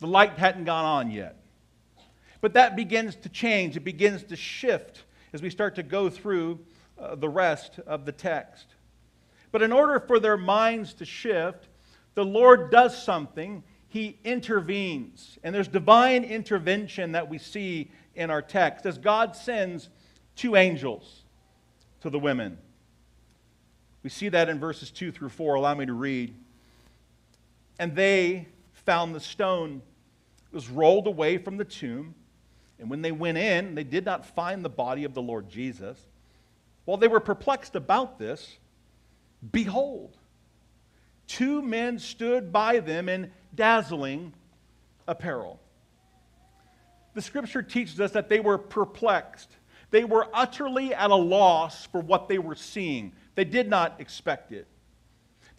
The 0.00 0.06
light 0.06 0.38
hadn't 0.38 0.64
gone 0.64 0.84
on 0.84 1.10
yet. 1.10 1.36
But 2.40 2.54
that 2.54 2.74
begins 2.74 3.16
to 3.16 3.28
change, 3.28 3.76
it 3.76 3.84
begins 3.84 4.22
to 4.24 4.36
shift 4.36 5.04
as 5.32 5.42
we 5.42 5.50
start 5.50 5.74
to 5.76 5.82
go 5.82 6.10
through 6.10 6.58
uh, 6.98 7.14
the 7.14 7.28
rest 7.28 7.78
of 7.86 8.04
the 8.04 8.12
text. 8.12 8.66
But 9.52 9.62
in 9.62 9.72
order 9.72 10.00
for 10.00 10.18
their 10.18 10.36
minds 10.36 10.94
to 10.94 11.04
shift, 11.04 11.68
the 12.14 12.24
Lord 12.24 12.70
does 12.70 13.00
something. 13.00 13.62
He 13.88 14.18
intervenes. 14.24 15.38
And 15.42 15.54
there's 15.54 15.68
divine 15.68 16.24
intervention 16.24 17.12
that 17.12 17.28
we 17.28 17.38
see 17.38 17.90
in 18.14 18.30
our 18.30 18.42
text 18.42 18.86
as 18.86 18.98
God 18.98 19.36
sends 19.36 19.88
two 20.36 20.56
angels 20.56 21.22
to 22.00 22.10
the 22.10 22.18
women. 22.18 22.58
We 24.02 24.10
see 24.10 24.28
that 24.30 24.48
in 24.48 24.58
verses 24.58 24.90
2 24.90 25.12
through 25.12 25.28
4. 25.28 25.56
Allow 25.56 25.74
me 25.74 25.86
to 25.86 25.92
read. 25.92 26.34
And 27.78 27.94
they 27.94 28.48
found 28.72 29.14
the 29.14 29.20
stone 29.20 29.82
was 30.52 30.68
rolled 30.68 31.06
away 31.06 31.38
from 31.38 31.56
the 31.56 31.64
tomb. 31.64 32.14
And 32.78 32.88
when 32.88 33.02
they 33.02 33.12
went 33.12 33.38
in, 33.38 33.74
they 33.74 33.84
did 33.84 34.04
not 34.04 34.26
find 34.26 34.64
the 34.64 34.70
body 34.70 35.04
of 35.04 35.14
the 35.14 35.22
Lord 35.22 35.48
Jesus. 35.48 35.98
While 36.84 36.96
they 36.96 37.08
were 37.08 37.20
perplexed 37.20 37.76
about 37.76 38.18
this, 38.18 38.58
behold, 39.52 40.16
two 41.26 41.62
men 41.62 41.98
stood 41.98 42.52
by 42.52 42.80
them 42.80 43.08
in 43.08 43.30
dazzling 43.54 44.32
apparel. 45.06 45.60
The 47.14 47.22
scripture 47.22 47.62
teaches 47.62 48.00
us 48.00 48.12
that 48.12 48.28
they 48.28 48.40
were 48.40 48.58
perplexed. 48.58 49.50
They 49.90 50.04
were 50.04 50.28
utterly 50.32 50.94
at 50.94 51.10
a 51.10 51.16
loss 51.16 51.84
for 51.86 52.00
what 52.00 52.28
they 52.28 52.38
were 52.38 52.54
seeing. 52.54 53.12
They 53.34 53.44
did 53.44 53.68
not 53.68 54.00
expect 54.00 54.52
it. 54.52 54.66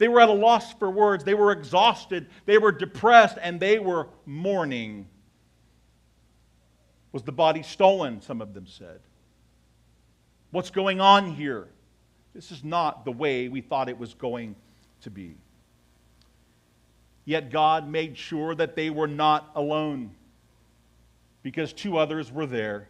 They 0.01 0.07
were 0.07 0.19
at 0.19 0.29
a 0.29 0.33
loss 0.33 0.73
for 0.73 0.89
words. 0.89 1.23
They 1.23 1.35
were 1.35 1.51
exhausted. 1.51 2.25
They 2.47 2.57
were 2.57 2.71
depressed, 2.71 3.37
and 3.39 3.59
they 3.59 3.77
were 3.77 4.07
mourning. 4.25 5.07
Was 7.11 7.21
the 7.21 7.31
body 7.31 7.61
stolen? 7.61 8.19
Some 8.19 8.41
of 8.41 8.55
them 8.55 8.65
said. 8.65 9.01
What's 10.49 10.71
going 10.71 10.99
on 10.99 11.35
here? 11.35 11.67
This 12.33 12.49
is 12.49 12.63
not 12.63 13.05
the 13.05 13.11
way 13.11 13.47
we 13.47 13.61
thought 13.61 13.89
it 13.89 13.99
was 13.99 14.15
going 14.15 14.55
to 15.01 15.11
be. 15.11 15.35
Yet 17.23 17.51
God 17.51 17.87
made 17.87 18.17
sure 18.17 18.55
that 18.55 18.75
they 18.75 18.89
were 18.89 19.07
not 19.07 19.51
alone 19.53 20.15
because 21.43 21.73
two 21.73 21.99
others 21.99 22.31
were 22.31 22.47
there. 22.47 22.89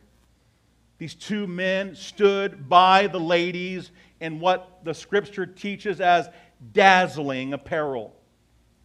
These 0.98 1.16
two 1.16 1.46
men 1.46 1.94
stood 1.94 2.70
by 2.70 3.08
the 3.08 3.20
ladies 3.20 3.92
in 4.22 4.40
what 4.40 4.86
the 4.86 4.94
scripture 4.94 5.46
teaches 5.46 6.00
as 6.00 6.30
dazzling 6.74 7.54
apparel. 7.54 8.16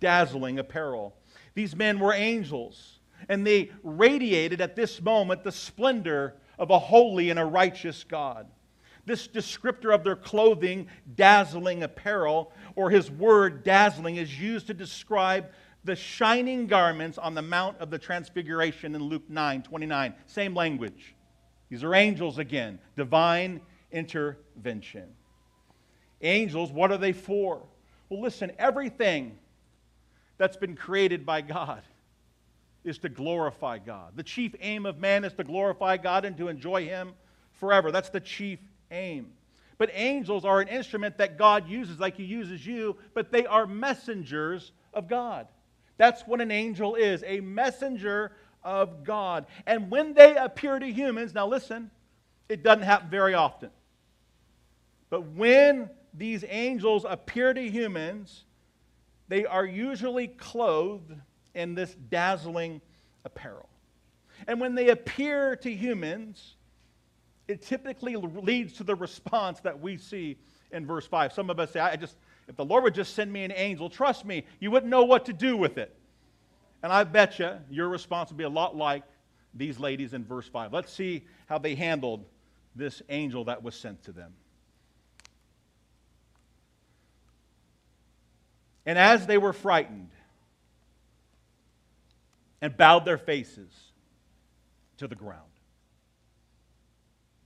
Dazzling 0.01 0.59
apparel. 0.59 1.15
These 1.55 1.75
men 1.75 1.99
were 1.99 2.13
angels, 2.13 2.99
and 3.29 3.47
they 3.47 3.71
radiated 3.83 4.61
at 4.61 4.77
this 4.77 5.01
moment 5.01 5.43
the 5.43 5.53
splendor 5.53 6.35
of 6.59 6.71
a 6.71 6.79
holy 6.79 7.31
and 7.31 7.39
a 7.39 7.45
righteous 7.45 8.05
God. 8.05 8.47
This 9.07 9.29
descriptor 9.29 9.95
of 9.95 10.03
their 10.03 10.17
clothing, 10.17 10.89
dazzling 11.15 11.83
apparel, 11.83 12.53
or 12.75 12.91
his 12.91 13.11
word 13.11 13.63
dazzling, 13.63 14.17
is 14.17 14.39
used 14.39 14.67
to 14.67 14.75
describe 14.75 15.47
the 15.85 15.95
shining 15.97 16.67
garments 16.67 17.17
on 17.17 17.35
the 17.35 17.43
Mount 17.43 17.79
of 17.79 17.91
the 17.91 17.99
Transfiguration 17.99 18.95
in 18.95 19.03
Luke 19.03 19.31
9 19.31 19.63
29. 19.63 20.15
Same 20.27 20.55
language. 20.55 21.15
These 21.69 21.85
are 21.85 21.95
angels 21.95 22.39
again, 22.39 22.81
divine 22.97 23.61
intervention. 23.93 25.09
Angels, 26.23 26.71
what 26.71 26.91
are 26.91 26.99
they 26.99 27.13
for? 27.13 27.63
Well, 28.09 28.21
listen, 28.21 28.53
everything 28.59 29.37
that's 30.39 30.57
been 30.57 30.77
created 30.77 31.27
by 31.27 31.41
God 31.41 31.83
is 32.85 32.99
to 32.99 33.09
glorify 33.09 33.79
God. 33.79 34.13
The 34.15 34.23
chief 34.23 34.55
aim 34.61 34.87
of 34.87 34.99
man 34.99 35.25
is 35.25 35.33
to 35.35 35.45
glorify 35.45 35.97
God 35.97 36.25
and 36.25 36.37
to 36.39 36.49
enjoy 36.49 36.85
Him 36.85 37.13
forever. 37.53 37.91
That's 37.91 38.11
the 38.11 38.21
chief 38.21 38.61
aim. 38.91 39.33
But 39.79 39.91
angels 39.93 40.45
are 40.45 40.61
an 40.61 40.69
instrument 40.69 41.19
that 41.19 41.37
God 41.37 41.69
uses 41.69 41.99
like 41.99 42.17
He 42.17 42.25
uses 42.25 42.65
you, 42.67 42.97
but 43.13 43.33
they 43.33 43.45
are 43.45 43.67
messengers 43.67 44.73
of 44.95 45.09
God. 45.09 45.49
That's 45.99 46.23
what 46.23 46.41
an 46.41 46.51
angel 46.51 46.95
is 46.95 47.25
a 47.27 47.41
messenger 47.41 48.33
of 48.63 49.05
God. 49.05 49.47
And 49.67 49.91
when 49.91 50.15
they 50.15 50.37
appear 50.37 50.79
to 50.79 50.87
humans, 50.87 51.35
now 51.35 51.47
listen, 51.47 51.91
it 52.49 52.63
doesn't 52.63 52.85
happen 52.85 53.11
very 53.11 53.35
often. 53.35 53.71
But 55.11 55.23
when 55.33 55.91
these 56.15 56.45
angels 56.49 57.05
appear 57.09 57.55
to 57.55 57.69
humans, 57.69 58.45
they 59.29 59.45
are 59.45 59.65
usually 59.65 60.29
clothed 60.29 61.15
in 61.55 61.75
this 61.75 61.95
dazzling 62.11 62.81
apparel. 63.25 63.69
And 64.47 64.61
when 64.61 64.75
they 64.75 64.91
appear 64.91 65.57
to 65.57 65.73
humans, 65.73 66.57
it 67.49 67.63
typically 67.63 68.17
leads 68.17 68.75
to 68.75 68.85
the 68.85 68.95
response 68.95 69.61
that 69.61 69.81
we 69.81 69.97
see 69.97 70.37
in 70.73 70.87
verse 70.87 71.07
5. 71.07 71.33
Some 71.33 71.51
of 71.51 71.59
us 71.59 71.71
say, 71.71 71.81
I 71.81 71.97
just, 71.97 72.17
if 72.49 72.57
the 72.57 72.65
Lord 72.65 72.85
would 72.85 72.95
just 72.95 73.15
send 73.15 73.33
me 73.33 73.45
an 73.45 73.53
angel, 73.53 73.89
trust 73.89 74.25
me, 74.25 74.45
you 74.61 74.71
wouldn't 74.71 74.91
know 74.91 75.05
what 75.05 75.27
to 75.27 75.33
do 75.33 75.57
with 75.57 75.79
it. 75.79 75.97
And 76.83 76.93
I 76.93 77.05
bet 77.05 77.39
you 77.39 77.53
your 77.71 77.89
response 77.89 78.31
would 78.31 78.37
be 78.37 78.45
a 78.45 78.49
lot 78.49 78.77
like 78.77 79.03
these 79.55 79.79
ladies 79.79 80.13
in 80.13 80.25
verse 80.25 80.47
5. 80.47 80.73
Let's 80.73 80.93
see 80.93 81.25
how 81.47 81.59
they 81.59 81.75
handled 81.75 82.25
this 82.75 83.01
angel 83.09 83.45
that 83.45 83.63
was 83.63 83.75
sent 83.75 84.03
to 84.05 84.13
them. 84.13 84.33
And 88.87 88.99
as 88.99 89.27
they 89.27 89.37
were 89.37 89.53
frightened 89.53 90.11
and 92.63 92.77
bowed 92.77 93.05
their 93.05 93.19
faces 93.19 93.71
to 94.99 95.09
the 95.09 95.17
ground, 95.17 95.43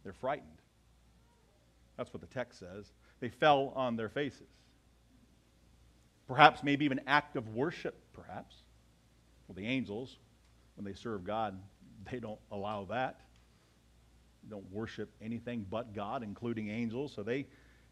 they're 0.04 0.12
frightened. 0.12 0.48
That's 1.96 2.12
what 2.12 2.20
the 2.20 2.26
text 2.28 2.58
says. 2.58 2.92
They 3.20 3.28
fell 3.28 3.72
on 3.74 3.96
their 3.96 4.08
faces. 4.08 4.48
Perhaps, 6.28 6.62
maybe 6.62 6.84
even 6.84 7.00
act 7.06 7.36
of 7.36 7.48
worship, 7.54 7.98
perhaps. 8.12 8.54
Well, 9.48 9.56
the 9.56 9.66
angels, 9.66 10.16
when 10.76 10.84
they 10.84 10.94
serve 10.94 11.24
God, 11.24 11.58
they 12.10 12.20
don't 12.20 12.38
allow 12.52 12.84
that. 12.84 13.20
They 14.44 14.50
don't 14.50 14.70
worship 14.70 15.10
anything 15.20 15.66
but 15.68 15.92
God, 15.92 16.22
including 16.22 16.70
angels. 16.70 17.12
So 17.14 17.22
they 17.22 17.46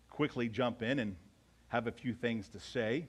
quickly 0.09 0.49
jump 0.49 0.83
in 0.83 1.00
and 1.00 1.17
have 1.67 1.87
a 1.87 1.93
few 1.93 2.14
things 2.14 2.49
to 2.50 2.61
say. 2.61 3.07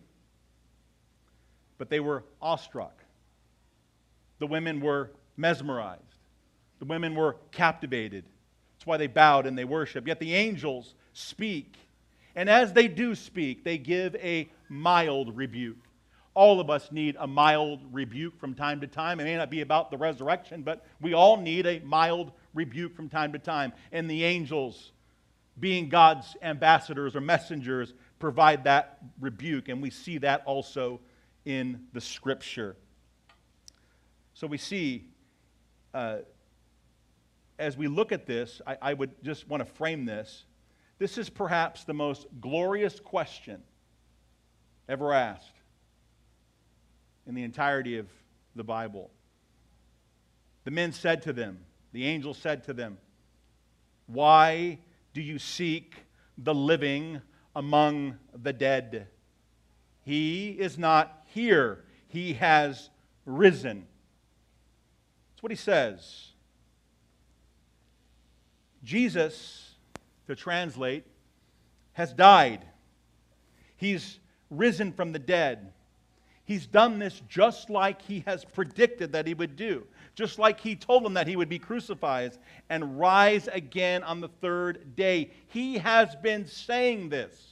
But 1.79 1.89
they 1.89 1.99
were 1.99 2.23
awestruck. 2.39 3.03
The 4.37 4.45
women 4.45 4.79
were 4.79 5.09
mesmerized. 5.35 6.03
The 6.77 6.85
women 6.85 7.15
were 7.15 7.37
captivated. 7.51 8.25
That's 8.75 8.85
why 8.85 8.97
they 8.97 9.07
bowed 9.07 9.47
and 9.47 9.57
they 9.57 9.65
worshiped. 9.65 10.07
Yet 10.07 10.19
the 10.19 10.35
angels 10.35 10.93
speak. 11.13 11.75
And 12.35 12.49
as 12.49 12.73
they 12.73 12.87
do 12.87 13.15
speak, 13.15 13.63
they 13.63 13.77
give 13.77 14.15
a 14.17 14.49
mild 14.69 15.35
rebuke. 15.35 15.77
All 16.33 16.61
of 16.61 16.69
us 16.69 16.91
need 16.91 17.17
a 17.19 17.27
mild 17.27 17.81
rebuke 17.91 18.39
from 18.39 18.53
time 18.53 18.79
to 18.81 18.87
time. 18.87 19.19
It 19.19 19.25
may 19.25 19.35
not 19.35 19.49
be 19.49 19.61
about 19.61 19.91
the 19.91 19.97
resurrection, 19.97 20.61
but 20.61 20.85
we 21.01 21.13
all 21.13 21.35
need 21.35 21.65
a 21.65 21.79
mild 21.79 22.31
rebuke 22.53 22.95
from 22.95 23.09
time 23.09 23.33
to 23.33 23.39
time. 23.39 23.73
And 23.91 24.09
the 24.09 24.23
angels, 24.23 24.91
being 25.59 25.89
God's 25.89 26.37
ambassadors 26.41 27.15
or 27.15 27.21
messengers, 27.21 27.93
provide 28.19 28.63
that 28.65 28.99
rebuke. 29.19 29.67
And 29.67 29.81
we 29.81 29.89
see 29.89 30.17
that 30.19 30.43
also 30.45 31.01
in 31.45 31.85
the 31.93 32.01
scripture. 32.01 32.75
So 34.33 34.47
we 34.47 34.57
see. 34.57 35.05
Uh, 35.93 36.17
as 37.57 37.75
we 37.75 37.87
look 37.87 38.13
at 38.13 38.25
this, 38.25 38.61
I, 38.65 38.77
I 38.81 38.93
would 38.93 39.21
just 39.21 39.49
want 39.49 39.65
to 39.65 39.73
frame 39.73 40.05
this. 40.05 40.45
This 40.97 41.17
is 41.17 41.29
perhaps 41.29 41.83
the 41.83 41.93
most 41.93 42.27
glorious 42.39 43.01
question 43.01 43.61
ever 44.87 45.11
asked 45.11 45.55
in 47.27 47.35
the 47.35 47.43
entirety 47.43 47.97
of 47.97 48.07
the 48.55 48.63
Bible. 48.63 49.11
The 50.63 50.71
men 50.71 50.93
said 50.93 51.21
to 51.23 51.33
them, 51.33 51.59
the 51.91 52.05
angel 52.05 52.33
said 52.33 52.63
to 52.65 52.73
them, 52.73 52.97
Why 54.05 54.79
do 55.13 55.21
you 55.21 55.37
seek 55.37 55.95
the 56.43 56.53
living 56.53 57.21
among 57.55 58.17
the 58.33 58.53
dead. 58.53 59.07
He 60.05 60.51
is 60.51 60.77
not 60.77 61.18
here, 61.33 61.83
he 62.07 62.33
has 62.33 62.89
risen. 63.25 63.85
That's 65.31 65.43
what 65.43 65.51
he 65.51 65.55
says. 65.55 66.27
Jesus, 68.83 69.75
to 70.27 70.35
translate, 70.35 71.05
has 71.93 72.13
died. 72.13 72.65
He's 73.77 74.19
risen 74.49 74.91
from 74.91 75.11
the 75.11 75.19
dead. 75.19 75.73
He's 76.45 76.65
done 76.65 76.97
this 76.97 77.21
just 77.29 77.69
like 77.69 78.01
he 78.01 78.23
has 78.25 78.43
predicted 78.43 79.11
that 79.11 79.27
he 79.27 79.35
would 79.35 79.55
do, 79.55 79.85
just 80.15 80.39
like 80.39 80.59
he 80.59 80.75
told 80.75 81.05
them 81.05 81.13
that 81.13 81.27
he 81.27 81.35
would 81.35 81.47
be 81.47 81.59
crucified 81.59 82.37
and 82.69 82.99
rise 82.99 83.47
again 83.47 84.01
on 84.01 84.19
the 84.19 84.29
third 84.29 84.95
day. 84.95 85.29
He 85.49 85.77
has 85.77 86.15
been 86.15 86.47
saying 86.47 87.09
this. 87.09 87.48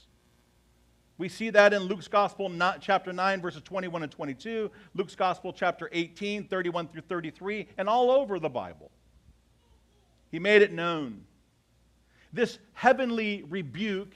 We 1.18 1.28
see 1.28 1.50
that 1.50 1.74
in 1.74 1.82
Luke's 1.82 2.06
Gospel, 2.06 2.48
not 2.48 2.80
chapter 2.80 3.12
9, 3.12 3.40
verses 3.42 3.60
21 3.62 4.04
and 4.04 4.12
22, 4.12 4.70
Luke's 4.94 5.16
Gospel, 5.16 5.52
chapter 5.52 5.88
18, 5.90 6.44
31 6.46 6.88
through 6.88 7.02
33, 7.02 7.66
and 7.76 7.88
all 7.88 8.12
over 8.12 8.38
the 8.38 8.48
Bible. 8.48 8.92
He 10.30 10.38
made 10.38 10.62
it 10.62 10.72
known. 10.72 11.24
This 12.32 12.58
heavenly 12.72 13.44
rebuke 13.48 14.12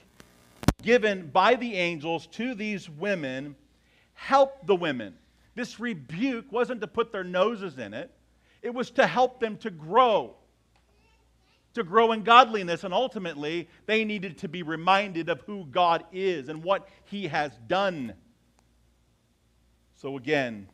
given 0.83 1.29
by 1.29 1.57
the 1.57 1.75
angels 1.75 2.29
to 2.29 2.55
these 2.55 2.89
women 2.89 3.57
helped 4.15 4.67
the 4.67 4.77
women. 4.77 5.15
This 5.57 5.81
rebuke 5.81 6.51
wasn't 6.53 6.81
to 6.83 6.87
put 6.87 7.11
their 7.11 7.25
noses 7.25 7.79
in 7.79 7.95
it, 7.95 8.13
it 8.63 8.73
was 8.73 8.91
to 8.93 9.09
help 9.09 9.41
them 9.41 9.57
to 9.59 9.71
grow 9.71 10.37
to 11.75 11.83
grow 11.83 12.13
in 12.13 12.23
godliness. 12.23 12.85
And 12.85 12.95
ultimately, 12.95 13.69
they 13.87 14.05
needed 14.05 14.39
to 14.39 14.49
be 14.49 14.63
reminded 14.63 15.29
of 15.29 15.41
who 15.43 15.67
God 15.67 16.05
is 16.13 16.49
and 16.49 16.63
what 16.63 16.89
He 17.05 17.29
has 17.29 17.53
done. 17.67 18.15
So 19.97 20.17
again, 20.17 20.69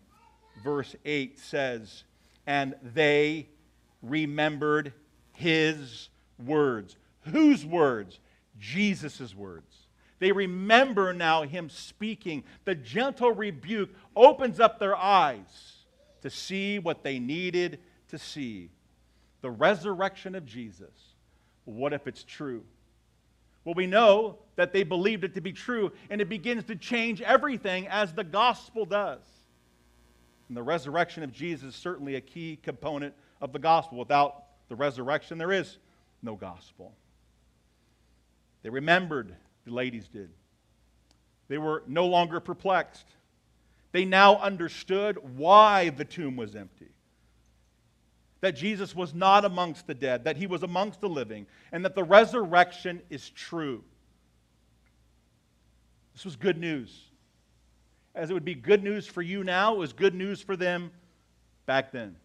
verse 0.62 0.94
8 1.04 1.38
says, 1.38 2.04
And 2.46 2.74
they 2.82 3.48
remembered 4.02 4.92
His 5.32 6.08
words. 6.44 6.96
Whose 7.22 7.64
words? 7.64 8.18
Jesus' 8.58 9.34
words. 9.34 9.74
They 10.18 10.32
remember 10.32 11.12
now 11.12 11.42
Him 11.42 11.70
speaking. 11.70 12.42
The 12.64 12.74
gentle 12.74 13.32
rebuke 13.32 13.90
opens 14.16 14.58
up 14.58 14.78
their 14.78 14.96
eyes 14.96 15.84
to 16.22 16.30
see 16.30 16.80
what 16.80 17.04
they 17.04 17.20
needed 17.20 17.78
to 18.08 18.18
see 18.18 18.70
the 19.40 19.50
resurrection 19.50 20.34
of 20.34 20.44
Jesus. 20.44 21.14
What 21.64 21.92
if 21.92 22.06
it's 22.06 22.24
true? 22.24 22.64
Well, 23.64 23.74
we 23.74 23.86
know 23.86 24.38
that 24.56 24.72
they 24.72 24.82
believed 24.82 25.24
it 25.24 25.34
to 25.34 25.40
be 25.40 25.52
true, 25.52 25.92
and 26.10 26.20
it 26.20 26.28
begins 26.28 26.64
to 26.64 26.76
change 26.76 27.20
everything 27.20 27.86
as 27.88 28.12
the 28.12 28.24
gospel 28.24 28.86
does. 28.86 29.20
And 30.48 30.56
the 30.56 30.62
resurrection 30.62 31.22
of 31.22 31.32
Jesus 31.32 31.74
is 31.74 31.80
certainly 31.80 32.14
a 32.14 32.20
key 32.20 32.58
component 32.62 33.14
of 33.40 33.52
the 33.52 33.58
gospel. 33.58 33.98
Without 33.98 34.44
the 34.68 34.76
resurrection, 34.76 35.36
there 35.36 35.52
is 35.52 35.76
no 36.22 36.34
gospel. 36.34 36.94
They 38.62 38.70
remembered, 38.70 39.36
the 39.66 39.72
ladies 39.72 40.08
did. 40.08 40.30
They 41.48 41.58
were 41.58 41.82
no 41.86 42.06
longer 42.06 42.40
perplexed. 42.40 43.06
They 43.92 44.04
now 44.04 44.36
understood 44.38 45.18
why 45.36 45.90
the 45.90 46.04
tomb 46.04 46.36
was 46.36 46.56
empty 46.56 46.88
that 48.40 48.52
Jesus 48.52 48.94
was 48.94 49.14
not 49.14 49.44
amongst 49.44 49.86
the 49.86 49.94
dead, 49.94 50.24
that 50.24 50.36
he 50.36 50.46
was 50.46 50.62
amongst 50.62 51.00
the 51.00 51.08
living, 51.08 51.46
and 51.72 51.84
that 51.84 51.94
the 51.94 52.04
resurrection 52.04 53.02
is 53.10 53.30
true. 53.30 53.82
This 56.14 56.24
was 56.24 56.36
good 56.36 56.58
news. 56.58 57.04
As 58.14 58.30
it 58.30 58.34
would 58.34 58.44
be 58.44 58.54
good 58.54 58.82
news 58.82 59.06
for 59.06 59.22
you 59.22 59.44
now, 59.44 59.74
it 59.74 59.78
was 59.78 59.92
good 59.92 60.14
news 60.14 60.40
for 60.40 60.56
them 60.56 60.90
back 61.66 61.92
then. 61.92 62.16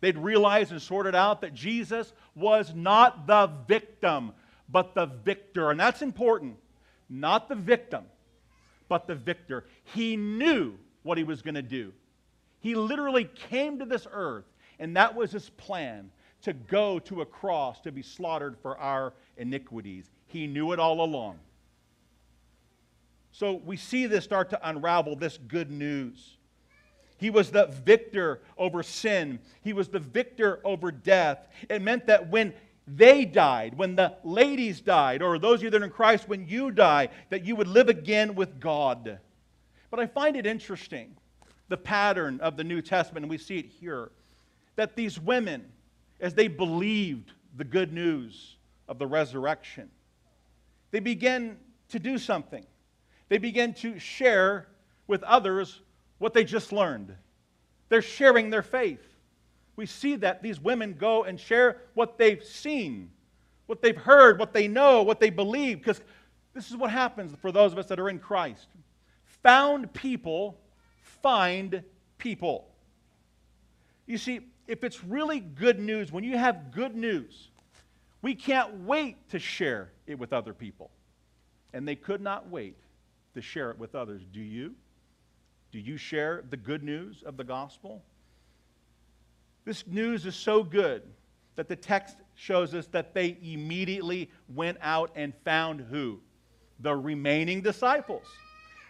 They'd 0.00 0.18
realized 0.18 0.72
and 0.72 0.80
sorted 0.80 1.14
out 1.14 1.40
that 1.42 1.54
Jesus 1.54 2.12
was 2.34 2.74
not 2.74 3.26
the 3.26 3.50
victim, 3.68 4.32
but 4.68 4.94
the 4.94 5.06
victor. 5.06 5.70
And 5.70 5.78
that's 5.78 6.02
important. 6.02 6.56
Not 7.08 7.48
the 7.48 7.54
victim, 7.54 8.04
but 8.88 9.06
the 9.06 9.14
victor. 9.14 9.64
He 9.84 10.16
knew 10.16 10.74
what 11.02 11.18
he 11.18 11.24
was 11.24 11.42
going 11.42 11.56
to 11.56 11.62
do. 11.62 11.92
He 12.60 12.74
literally 12.74 13.28
came 13.48 13.78
to 13.78 13.84
this 13.84 14.06
earth 14.10 14.44
and 14.80 14.96
that 14.96 15.14
was 15.14 15.30
his 15.30 15.50
plan 15.50 16.10
to 16.42 16.54
go 16.54 16.98
to 17.00 17.20
a 17.20 17.26
cross 17.26 17.80
to 17.82 17.92
be 17.92 18.02
slaughtered 18.02 18.56
for 18.60 18.78
our 18.78 19.12
iniquities. 19.36 20.10
He 20.26 20.46
knew 20.46 20.72
it 20.72 20.80
all 20.80 21.04
along. 21.04 21.38
So 23.30 23.60
we 23.64 23.76
see 23.76 24.06
this 24.06 24.24
start 24.24 24.50
to 24.50 24.68
unravel 24.68 25.16
this 25.16 25.38
good 25.38 25.70
news. 25.70 26.38
He 27.18 27.28
was 27.28 27.50
the 27.50 27.66
victor 27.66 28.40
over 28.56 28.82
sin, 28.82 29.38
he 29.62 29.74
was 29.74 29.88
the 29.88 30.00
victor 30.00 30.60
over 30.64 30.90
death. 30.90 31.46
It 31.68 31.82
meant 31.82 32.06
that 32.06 32.30
when 32.30 32.54
they 32.86 33.26
died, 33.26 33.76
when 33.76 33.94
the 33.94 34.14
ladies 34.24 34.80
died, 34.80 35.22
or 35.22 35.38
those 35.38 35.60
of 35.60 35.64
you 35.64 35.70
that 35.70 35.82
are 35.82 35.84
in 35.84 35.90
Christ, 35.90 36.26
when 36.26 36.48
you 36.48 36.70
die, 36.70 37.10
that 37.28 37.44
you 37.44 37.54
would 37.54 37.68
live 37.68 37.90
again 37.90 38.34
with 38.34 38.58
God. 38.58 39.18
But 39.90 40.00
I 40.00 40.06
find 40.06 40.36
it 40.36 40.46
interesting, 40.46 41.14
the 41.68 41.76
pattern 41.76 42.40
of 42.40 42.56
the 42.56 42.64
New 42.64 42.80
Testament, 42.80 43.24
and 43.24 43.30
we 43.30 43.38
see 43.38 43.58
it 43.58 43.66
here 43.66 44.10
that 44.80 44.96
these 44.96 45.20
women, 45.20 45.62
as 46.22 46.32
they 46.32 46.48
believed 46.48 47.32
the 47.58 47.64
good 47.64 47.92
news 47.92 48.56
of 48.88 48.98
the 48.98 49.06
resurrection, 49.06 49.90
they 50.90 51.00
began 51.00 51.58
to 51.90 51.98
do 51.98 52.16
something. 52.16 52.64
They 53.28 53.36
began 53.36 53.74
to 53.74 53.98
share 53.98 54.68
with 55.06 55.22
others 55.24 55.82
what 56.16 56.32
they 56.32 56.44
just 56.44 56.72
learned. 56.72 57.14
They're 57.90 58.00
sharing 58.00 58.48
their 58.48 58.62
faith. 58.62 59.06
We 59.76 59.84
see 59.84 60.16
that 60.16 60.42
these 60.42 60.58
women 60.58 60.96
go 60.98 61.24
and 61.24 61.38
share 61.38 61.82
what 61.92 62.16
they've 62.16 62.42
seen, 62.42 63.10
what 63.66 63.82
they've 63.82 63.94
heard, 63.94 64.38
what 64.38 64.54
they 64.54 64.66
know, 64.66 65.02
what 65.02 65.20
they 65.20 65.28
believe, 65.28 65.76
because 65.76 66.00
this 66.54 66.70
is 66.70 66.76
what 66.78 66.90
happens 66.90 67.34
for 67.42 67.52
those 67.52 67.72
of 67.72 67.78
us 67.78 67.86
that 67.88 68.00
are 68.00 68.08
in 68.08 68.18
Christ. 68.18 68.68
Found 69.42 69.92
people 69.92 70.58
find 71.02 71.82
people. 72.16 72.66
You 74.06 74.16
see, 74.16 74.40
if 74.70 74.84
it's 74.84 75.02
really 75.02 75.40
good 75.40 75.80
news, 75.80 76.12
when 76.12 76.22
you 76.22 76.38
have 76.38 76.70
good 76.70 76.94
news, 76.94 77.48
we 78.22 78.36
can't 78.36 78.72
wait 78.84 79.28
to 79.30 79.38
share 79.40 79.90
it 80.06 80.16
with 80.16 80.32
other 80.32 80.54
people. 80.54 80.92
And 81.72 81.88
they 81.88 81.96
could 81.96 82.20
not 82.20 82.48
wait 82.48 82.76
to 83.34 83.42
share 83.42 83.72
it 83.72 83.78
with 83.80 83.96
others. 83.96 84.22
Do 84.32 84.40
you? 84.40 84.76
Do 85.72 85.80
you 85.80 85.96
share 85.96 86.44
the 86.50 86.56
good 86.56 86.84
news 86.84 87.24
of 87.24 87.36
the 87.36 87.42
gospel? 87.42 88.00
This 89.64 89.88
news 89.88 90.24
is 90.24 90.36
so 90.36 90.62
good 90.62 91.02
that 91.56 91.68
the 91.68 91.74
text 91.74 92.18
shows 92.36 92.72
us 92.72 92.86
that 92.92 93.12
they 93.12 93.38
immediately 93.42 94.30
went 94.54 94.78
out 94.82 95.10
and 95.16 95.34
found 95.44 95.80
who? 95.80 96.20
The 96.78 96.94
remaining 96.94 97.60
disciples. 97.60 98.24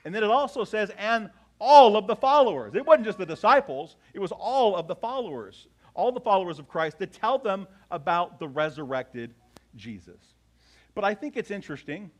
And 0.05 0.15
then 0.15 0.25
it 0.25 0.31
also 0.31 0.65
says, 0.65 0.91
and 0.99 1.31
all 1.61 1.97
of 1.97 2.07
the 2.07 2.17
followers. 2.17 2.75
It 2.75 2.85
wasn't 2.85 3.05
just 3.05 3.19
the 3.19 3.27
disciples, 3.27 3.97
it 4.15 4.19
was 4.19 4.33
all 4.33 4.75
of 4.75 4.89
the 4.89 4.97
followers, 4.97 5.69
all 5.95 6.11
the 6.11 6.21
followers 6.21 6.59
of 6.59 6.69
Christ, 6.69 6.99
to 6.99 7.07
tell 7.07 7.39
them 7.39 7.69
about 7.91 8.41
the 8.41 8.49
resurrected 8.49 9.35
Jesus. 9.77 10.21
But 10.95 11.05
I 11.05 11.15
think 11.15 11.37
it's 11.37 11.51
interesting. 11.51 12.11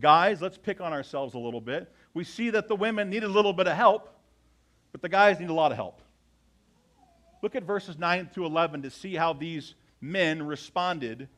Guys, 0.00 0.42
let's 0.42 0.58
pick 0.58 0.80
on 0.80 0.92
ourselves 0.92 1.34
a 1.34 1.38
little 1.38 1.60
bit. 1.60 1.90
We 2.12 2.24
see 2.24 2.50
that 2.50 2.68
the 2.68 2.76
women 2.76 3.08
need 3.08 3.24
a 3.24 3.28
little 3.28 3.52
bit 3.52 3.66
of 3.66 3.76
help, 3.76 4.14
but 4.92 5.00
the 5.00 5.08
guys 5.08 5.40
need 5.40 5.50
a 5.50 5.54
lot 5.54 5.70
of 5.70 5.76
help. 5.76 6.02
Look 7.42 7.54
at 7.54 7.62
verses 7.62 7.98
9 7.98 8.30
through 8.32 8.46
11 8.46 8.82
to 8.82 8.90
see 8.90 9.14
how 9.14 9.32
these 9.32 9.74
men 10.00 10.42
responded 10.42 11.28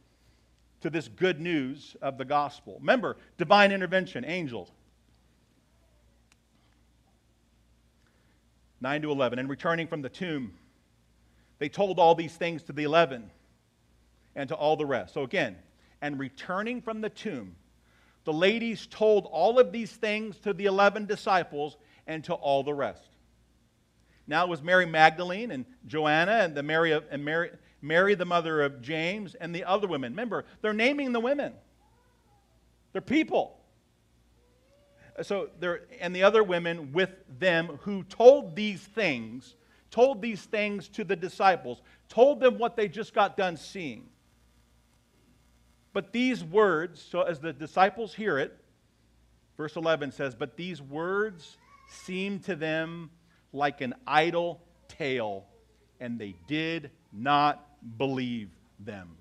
to 0.81 0.91
this 0.91 1.09
good 1.09 1.41
news 1.41 1.97
of 2.01 2.17
the 2.17 2.25
gospel. 2.25 2.79
Remember, 2.81 3.17
divine 3.37 3.71
intervention, 3.71 4.25
angels. 4.25 4.73
9 8.81 9.03
to 9.03 9.11
11. 9.11 9.39
And 9.39 9.49
returning 9.49 9.87
from 9.87 10.03
the 10.03 10.09
tomb, 10.09 10.55
they 11.59 11.69
told 11.69 11.99
all 11.99 12.15
these 12.15 12.35
things 12.35 12.63
to 12.65 12.73
the 12.73 12.85
11 12.85 13.31
and 14.35 14.49
to 14.49 14.55
all 14.55 14.77
the 14.77 14.87
rest. 14.87 15.15
So 15.15 15.23
again, 15.23 15.57
and 16.01 16.19
returning 16.19 16.81
from 16.81 17.01
the 17.01 17.11
tomb, 17.11 17.55
the 18.25 18.33
ladies 18.33 18.87
told 18.87 19.27
all 19.27 19.59
of 19.59 19.73
these 19.73 19.93
things 19.93 20.39
to 20.41 20.53
the 20.53 20.67
11 20.67 21.07
disciples 21.07 21.77
and 22.07 22.25
to 22.25 22.35
all 22.35 22.63
the 22.63 22.75
rest. 22.75 23.03
Now 24.27 24.45
it 24.45 24.49
was 24.49 24.63
Mary 24.63 24.87
Magdalene 24.87 25.51
and 25.51 25.65
Joanna 25.87 26.33
and, 26.33 26.55
the 26.55 26.63
Mary, 26.63 26.93
of, 26.93 27.05
and 27.11 27.25
Mary, 27.25 27.51
Mary, 27.83 28.15
the 28.15 28.25
mother 28.25 28.63
of 28.63 28.81
James, 28.81 29.35
and 29.35 29.55
the 29.55 29.65
other 29.65 29.89
women. 29.89 30.13
Remember, 30.13 30.45
they're 30.63 30.73
naming 30.73 31.13
the 31.13 31.21
women. 31.21 31.53
They're 32.93 33.03
people 33.03 33.60
so 35.23 35.51
there, 35.59 35.83
and 36.01 36.15
the 36.15 36.23
other 36.23 36.43
women 36.43 36.93
with 36.93 37.11
them 37.39 37.79
who 37.83 38.05
told 38.05 38.57
these 38.57 38.81
things, 38.81 39.55
told 39.91 40.23
these 40.23 40.43
things 40.43 40.89
to 40.89 41.05
the 41.05 41.17
disciples, 41.17 41.83
told 42.09 42.41
them 42.41 42.59
what 42.59 42.77
they 42.77 42.89
just 42.89 43.15
got 43.15 43.37
done 43.37 43.57
seeing. 43.57 44.09
But 45.93 46.13
these 46.13 46.45
words, 46.45 47.03
so 47.03 47.23
as 47.23 47.41
the 47.41 47.53
disciples 47.53 48.15
hear 48.15 48.39
it, 48.39 48.57
Verse 49.61 49.77
11 49.77 50.13
says, 50.13 50.35
But 50.35 50.57
these 50.57 50.81
words 50.81 51.59
seemed 51.91 52.45
to 52.45 52.57
them 52.57 53.11
like 53.53 53.83
an 53.83 53.93
idle 54.07 54.63
tale, 54.89 55.45
and 56.01 56.19
they 56.19 56.35
did 56.49 56.91
not 57.13 57.63
believe 57.99 58.49
them. 58.79 59.19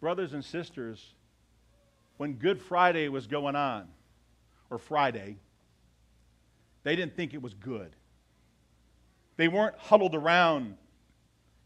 Brothers 0.00 0.32
and 0.32 0.44
sisters, 0.44 1.14
when 2.16 2.34
Good 2.34 2.60
Friday 2.60 3.08
was 3.08 3.26
going 3.26 3.56
on, 3.56 3.88
or 4.70 4.78
Friday, 4.78 5.36
they 6.82 6.96
didn't 6.96 7.16
think 7.16 7.34
it 7.34 7.42
was 7.42 7.54
good. 7.54 7.94
They 9.36 9.48
weren't 9.48 9.76
huddled 9.76 10.14
around 10.14 10.76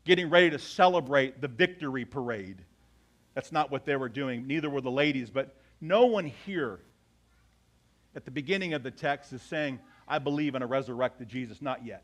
getting 0.05 0.31
ready 0.31 0.51
to 0.51 0.59
celebrate 0.59 1.41
the 1.41 1.49
victory 1.49 2.05
parade. 2.05 2.63
That's 3.35 3.53
not 3.53 3.71
what 3.71 3.85
they 3.85 3.97
were 3.97 4.09
doing. 4.09 4.47
Neither 4.47 4.69
were 4.69 4.81
the 4.81 4.91
ladies. 4.91 5.31
But 5.31 5.57
no 5.81 6.07
one 6.07 6.25
here 6.25 6.81
at 8.17 8.25
the 8.25 8.31
beginning 8.31 8.75
of 8.75 8.83
the 8.83 8.91
text 8.91 9.33
is 9.33 9.43
saying, 9.43 9.79
I 10.09 10.19
believe 10.19 10.55
in 10.55 10.63
a 10.63 10.67
resurrected 10.67 11.29
Jesus. 11.29 11.63
Not 11.63 11.85
yet. 11.85 12.03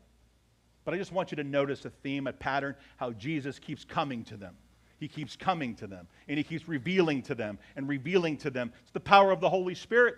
But 0.85 0.93
I 0.93 0.97
just 0.97 1.11
want 1.11 1.31
you 1.31 1.35
to 1.35 1.43
notice 1.43 1.83
a 1.83 1.89
theme, 1.89 2.27
a 2.27 2.33
pattern, 2.33 2.75
how 2.95 3.11
Jesus 3.11 3.59
keeps 3.59 3.83
coming 3.83 4.23
to 4.25 4.37
them. 4.37 4.55
He 4.99 5.07
keeps 5.07 5.35
coming 5.35 5.75
to 5.75 5.87
them, 5.87 6.07
and 6.27 6.37
he 6.37 6.43
keeps 6.43 6.67
revealing 6.67 7.21
to 7.23 7.35
them 7.35 7.59
and 7.75 7.87
revealing 7.87 8.37
to 8.37 8.49
them. 8.49 8.71
It's 8.81 8.91
the 8.91 8.99
power 8.99 9.31
of 9.31 9.39
the 9.39 9.49
Holy 9.49 9.75
Spirit. 9.75 10.15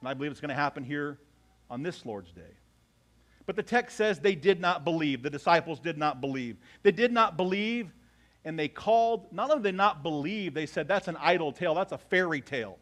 And 0.00 0.08
I 0.08 0.14
believe 0.14 0.30
it's 0.30 0.40
going 0.40 0.50
to 0.50 0.54
happen 0.54 0.84
here 0.84 1.18
on 1.68 1.82
this 1.82 2.06
Lord's 2.06 2.32
Day. 2.32 2.42
But 3.46 3.56
the 3.56 3.62
text 3.62 3.96
says 3.96 4.20
they 4.20 4.36
did 4.36 4.60
not 4.60 4.84
believe. 4.84 5.22
The 5.22 5.30
disciples 5.30 5.80
did 5.80 5.98
not 5.98 6.20
believe. 6.20 6.56
They 6.82 6.92
did 6.92 7.12
not 7.12 7.36
believe, 7.36 7.90
and 8.44 8.56
they 8.56 8.68
called, 8.68 9.32
not 9.32 9.50
only 9.50 9.62
did 9.62 9.74
they 9.74 9.76
not 9.76 10.02
believe, 10.02 10.54
they 10.54 10.66
said, 10.66 10.86
that's 10.86 11.08
an 11.08 11.16
idle 11.18 11.50
tale, 11.50 11.74
that's 11.74 11.92
a 11.92 11.98
fairy 11.98 12.40
tale. 12.40 12.78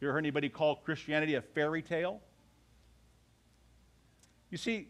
You 0.00 0.08
ever 0.08 0.14
heard 0.14 0.20
anybody 0.20 0.48
call 0.48 0.76
Christianity 0.76 1.34
a 1.34 1.42
fairy 1.42 1.82
tale? 1.82 2.20
You 4.50 4.58
see, 4.58 4.88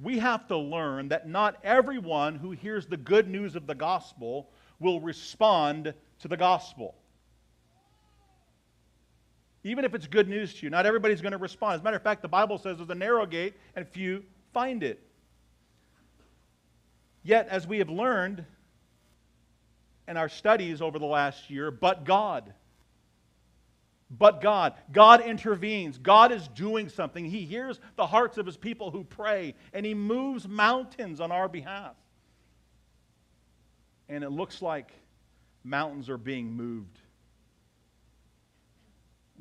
we 0.00 0.18
have 0.18 0.46
to 0.48 0.56
learn 0.56 1.08
that 1.08 1.28
not 1.28 1.56
everyone 1.64 2.36
who 2.36 2.52
hears 2.52 2.86
the 2.86 2.96
good 2.96 3.28
news 3.28 3.56
of 3.56 3.66
the 3.66 3.74
gospel 3.74 4.50
will 4.78 5.00
respond 5.00 5.92
to 6.20 6.28
the 6.28 6.36
gospel. 6.36 6.94
Even 9.64 9.84
if 9.84 9.94
it's 9.94 10.06
good 10.06 10.28
news 10.28 10.54
to 10.54 10.66
you, 10.66 10.70
not 10.70 10.86
everybody's 10.86 11.20
going 11.20 11.32
to 11.32 11.38
respond. 11.38 11.74
As 11.74 11.80
a 11.80 11.84
matter 11.84 11.96
of 11.96 12.02
fact, 12.02 12.22
the 12.22 12.28
Bible 12.28 12.58
says 12.58 12.76
there's 12.76 12.90
a 12.90 12.94
narrow 12.94 13.26
gate 13.26 13.54
and 13.74 13.86
few 13.86 14.22
find 14.52 14.82
it. 14.82 15.02
Yet, 17.24 17.48
as 17.48 17.66
we 17.66 17.78
have 17.78 17.90
learned 17.90 18.44
in 20.06 20.16
our 20.16 20.28
studies 20.28 20.80
over 20.80 20.98
the 20.98 21.06
last 21.06 21.50
year, 21.50 21.70
but 21.70 22.04
God. 22.04 22.54
But 24.10 24.40
God. 24.40 24.74
God 24.92 25.20
intervenes. 25.20 25.98
God 25.98 26.32
is 26.32 26.48
doing 26.48 26.88
something. 26.88 27.24
He 27.24 27.44
hears 27.44 27.80
the 27.96 28.06
hearts 28.06 28.38
of 28.38 28.46
his 28.46 28.56
people 28.56 28.90
who 28.90 29.04
pray, 29.04 29.54
and 29.72 29.84
he 29.84 29.94
moves 29.94 30.48
mountains 30.48 31.20
on 31.20 31.30
our 31.32 31.48
behalf. 31.48 31.94
And 34.08 34.24
it 34.24 34.30
looks 34.30 34.62
like 34.62 34.92
mountains 35.64 36.08
are 36.08 36.18
being 36.18 36.52
moved. 36.52 36.98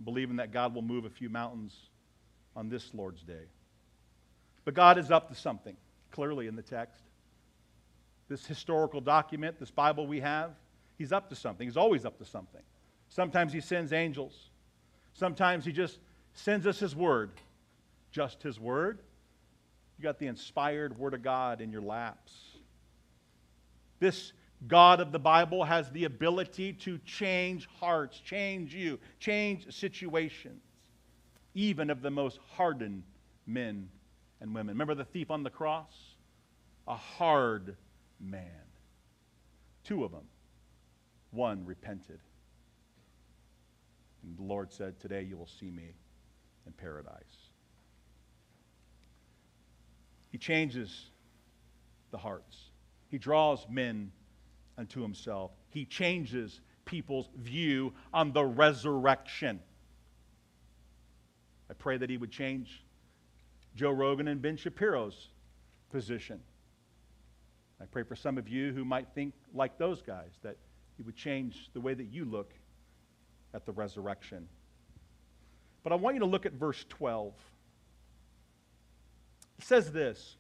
believing 0.04 0.38
that 0.38 0.52
God 0.52 0.76
will 0.76 0.82
move 0.82 1.06
a 1.06 1.10
few 1.10 1.30
mountains 1.30 1.76
on 2.56 2.70
this 2.70 2.94
Lord's 2.94 3.24
Day. 3.24 3.46
But 4.66 4.74
God 4.74 4.98
is 4.98 5.12
up 5.12 5.30
to 5.30 5.36
something, 5.36 5.76
clearly 6.12 6.48
in 6.48 6.56
the 6.56 6.62
text. 6.62 7.02
This 8.30 8.46
historical 8.46 9.02
document, 9.02 9.60
this 9.60 9.72
Bible 9.72 10.08
we 10.08 10.20
have, 10.20 10.52
He's 10.98 11.12
up 11.12 11.30
to 11.30 11.36
something. 11.36 11.66
He's 11.66 11.78
always 11.78 12.06
up 12.06 12.18
to 12.18 12.26
something. 12.26 12.62
Sometimes 13.10 13.54
He 13.54 13.62
sends 13.62 13.94
angels. 13.94 14.50
Sometimes 15.18 15.66
he 15.66 15.72
just 15.72 15.98
sends 16.34 16.68
us 16.68 16.80
his 16.80 16.96
word. 16.96 17.32
Just 18.12 18.44
his 18.44 18.60
word. 18.60 19.00
You 19.98 20.04
got 20.04 20.20
the 20.20 20.28
inspired 20.28 20.98
word 20.98 21.16
of 21.16 21.24
God 21.24 21.60
in 21.60 21.72
your 21.72 21.82
laps. 21.82 22.34
This 24.00 24.32
God 24.68 25.00
of 25.00 25.12
the 25.12 25.20
Bible 25.20 25.64
has 25.64 25.90
the 25.90 26.04
ability 26.04 26.74
to 26.74 27.00
change 27.00 27.68
hearts, 27.80 28.20
change 28.20 28.76
you, 28.76 29.00
change 29.20 29.74
situations, 29.74 30.62
even 31.56 31.90
of 31.90 32.04
the 32.04 32.12
most 32.12 32.40
hardened 32.52 33.02
men 33.48 33.90
and 34.40 34.54
women. 34.54 34.76
Remember 34.76 34.94
the 34.94 35.06
thief 35.06 35.32
on 35.32 35.42
the 35.42 35.50
cross? 35.50 35.94
A 36.88 36.96
hard 36.96 37.76
man. 38.20 38.44
Two 39.84 40.04
of 40.04 40.12
them. 40.12 40.28
One 41.32 41.66
repented. 41.66 42.20
And 44.28 44.38
the 44.38 44.44
Lord 44.44 44.72
said, 44.72 45.00
Today 45.00 45.24
you 45.24 45.38
will 45.38 45.48
see 45.48 45.72
me 45.72 45.94
in 46.66 46.74
paradise. 46.74 47.52
He 50.32 50.38
changes 50.38 51.10
the 52.12 52.18
hearts, 52.18 52.72
He 53.10 53.18
draws 53.18 53.66
men 53.70 54.12
unto 54.78 55.02
Himself, 55.02 55.52
He 55.70 55.86
changes 55.86 56.60
people's 56.86 57.30
view 57.38 57.94
on 58.14 58.34
the 58.34 58.44
resurrection. 58.44 59.60
I 61.70 61.74
pray 61.74 61.98
that 61.98 62.10
He 62.10 62.18
would 62.18 62.32
change 62.32 62.84
Joe 63.76 63.92
Rogan 63.92 64.28
and 64.28 64.42
Ben 64.42 64.58
Shapiro's 64.58 65.30
position. 65.90 66.40
I 67.80 67.86
pray 67.86 68.04
for 68.04 68.16
some 68.16 68.38
of 68.38 68.50
you 68.50 68.74
who 68.74 68.84
might 68.84 69.08
think 69.14 69.34
like 69.54 69.78
those 69.78 70.02
guys, 70.02 70.32
that 70.44 70.58
He 70.98 71.04
would 71.04 71.16
change 71.16 71.70
the 71.74 71.82
way 71.82 71.94
that 71.94 72.06
you 72.12 72.26
look 72.26 72.54
at 73.58 73.66
the 73.66 73.74
resurrection. 73.74 74.48
But 75.84 75.92
I 75.92 75.96
want 75.96 76.16
you 76.16 76.20
to 76.22 76.26
look 76.26 76.46
at 76.46 76.54
verse 76.54 76.86
12. 76.88 77.34
It 79.58 79.66
says 79.66 79.92
this 79.92 80.38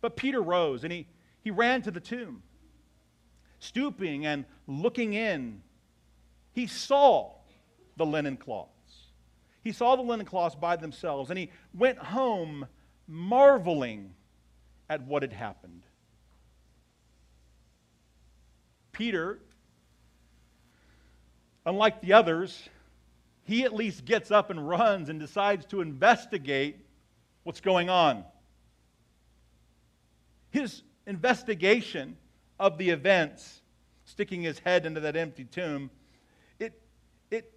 But 0.00 0.16
Peter 0.16 0.40
rose 0.40 0.84
and 0.84 0.92
he, 0.92 1.06
he 1.42 1.50
ran 1.50 1.82
to 1.82 1.90
the 1.90 2.00
tomb. 2.00 2.42
Stooping 3.58 4.24
and 4.24 4.44
looking 4.66 5.14
in, 5.14 5.62
he 6.52 6.66
saw 6.66 7.32
the 7.96 8.06
linen 8.06 8.36
cloths. 8.36 8.70
He 9.62 9.72
saw 9.72 9.96
the 9.96 10.02
linen 10.02 10.26
cloths 10.26 10.54
by 10.54 10.76
themselves, 10.76 11.30
and 11.30 11.38
he 11.38 11.50
went 11.72 11.98
home 11.98 12.66
marveling 13.08 14.14
at 14.88 15.02
what 15.02 15.22
had 15.22 15.32
happened. 15.32 15.82
Peter 18.92 19.40
Unlike 21.66 22.02
the 22.02 22.12
others, 22.12 22.68
he 23.44 23.64
at 23.64 23.74
least 23.74 24.04
gets 24.04 24.30
up 24.30 24.50
and 24.50 24.68
runs 24.68 25.08
and 25.08 25.18
decides 25.18 25.66
to 25.66 25.80
investigate 25.80 26.76
what's 27.42 27.60
going 27.60 27.88
on. 27.88 28.24
His 30.50 30.82
investigation 31.06 32.16
of 32.58 32.78
the 32.78 32.90
events, 32.90 33.62
sticking 34.04 34.42
his 34.42 34.58
head 34.58 34.86
into 34.86 35.00
that 35.00 35.16
empty 35.16 35.44
tomb, 35.44 35.90
it, 36.58 36.80
it, 37.30 37.52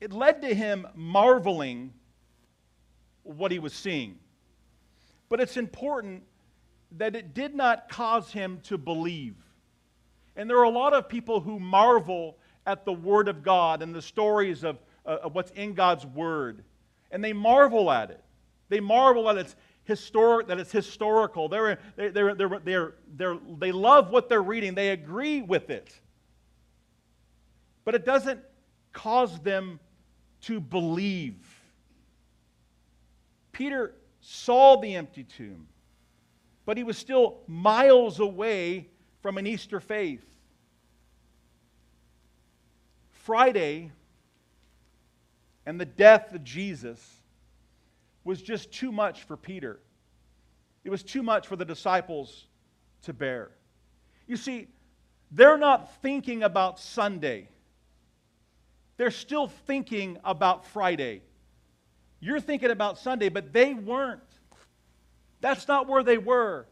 it 0.00 0.12
led 0.12 0.42
to 0.42 0.54
him 0.54 0.86
marveling 0.94 1.92
what 3.22 3.50
he 3.50 3.58
was 3.58 3.72
seeing. 3.72 4.18
But 5.28 5.40
it's 5.40 5.56
important 5.56 6.24
that 6.98 7.16
it 7.16 7.34
did 7.34 7.54
not 7.54 7.88
cause 7.88 8.30
him 8.30 8.60
to 8.64 8.78
believe. 8.78 9.34
And 10.36 10.48
there 10.48 10.58
are 10.58 10.64
a 10.64 10.70
lot 10.70 10.92
of 10.92 11.08
people 11.08 11.40
who 11.40 11.58
marvel 11.58 12.38
at 12.66 12.84
the 12.84 12.92
Word 12.92 13.28
of 13.28 13.42
God 13.42 13.82
and 13.82 13.94
the 13.94 14.02
stories 14.02 14.64
of, 14.64 14.78
uh, 15.04 15.18
of 15.22 15.34
what's 15.34 15.50
in 15.52 15.74
God's 15.74 16.06
Word. 16.06 16.64
And 17.10 17.22
they 17.22 17.32
marvel 17.32 17.90
at 17.90 18.10
it. 18.10 18.22
They 18.68 18.80
marvel 18.80 19.28
at 19.28 19.36
its 19.36 19.56
historic, 19.84 20.48
that 20.48 20.58
it's 20.58 20.72
historical. 20.72 21.48
They're, 21.48 21.78
they're, 21.96 22.10
they're, 22.10 22.34
they're, 22.34 22.60
they're, 22.64 22.94
they're, 23.14 23.38
they 23.58 23.72
love 23.72 24.10
what 24.10 24.28
they're 24.28 24.42
reading, 24.42 24.74
they 24.74 24.90
agree 24.90 25.42
with 25.42 25.70
it. 25.70 26.00
But 27.84 27.94
it 27.94 28.06
doesn't 28.06 28.40
cause 28.92 29.38
them 29.40 29.78
to 30.42 30.60
believe. 30.60 31.36
Peter 33.52 33.94
saw 34.20 34.80
the 34.80 34.94
empty 34.94 35.24
tomb, 35.24 35.68
but 36.64 36.76
he 36.76 36.82
was 36.82 36.96
still 36.96 37.40
miles 37.46 38.20
away 38.20 38.88
from 39.20 39.38
an 39.38 39.46
Easter 39.46 39.80
faith. 39.80 40.24
Friday 43.24 43.90
and 45.64 45.80
the 45.80 45.86
death 45.86 46.34
of 46.34 46.44
Jesus 46.44 47.00
was 48.22 48.42
just 48.42 48.70
too 48.70 48.92
much 48.92 49.22
for 49.22 49.36
Peter. 49.36 49.80
It 50.84 50.90
was 50.90 51.02
too 51.02 51.22
much 51.22 51.46
for 51.46 51.56
the 51.56 51.64
disciples 51.64 52.46
to 53.02 53.14
bear. 53.14 53.50
You 54.26 54.36
see, 54.36 54.68
they're 55.30 55.56
not 55.56 56.02
thinking 56.02 56.42
about 56.42 56.78
Sunday, 56.78 57.48
they're 58.98 59.10
still 59.10 59.48
thinking 59.48 60.18
about 60.22 60.66
Friday. 60.66 61.22
You're 62.20 62.40
thinking 62.40 62.70
about 62.70 62.98
Sunday, 62.98 63.28
but 63.28 63.52
they 63.52 63.74
weren't. 63.74 64.22
That's 65.42 65.68
not 65.68 65.88
where 65.88 66.02
they 66.02 66.16
were. 66.16 66.66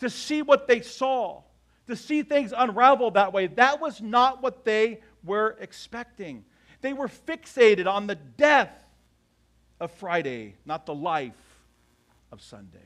To 0.00 0.10
see 0.10 0.42
what 0.42 0.66
they 0.66 0.80
saw, 0.80 1.42
to 1.86 1.94
see 1.94 2.24
things 2.24 2.52
unravel 2.56 3.12
that 3.12 3.32
way, 3.32 3.46
that 3.46 3.80
was 3.80 4.00
not 4.00 4.42
what 4.42 4.64
they 4.64 5.00
were 5.28 5.56
expecting. 5.60 6.44
They 6.80 6.92
were 6.92 7.08
fixated 7.08 7.86
on 7.86 8.08
the 8.08 8.16
death 8.16 8.72
of 9.78 9.92
Friday, 9.92 10.56
not 10.64 10.86
the 10.86 10.94
life 10.94 11.32
of 12.32 12.42
Sunday. 12.42 12.78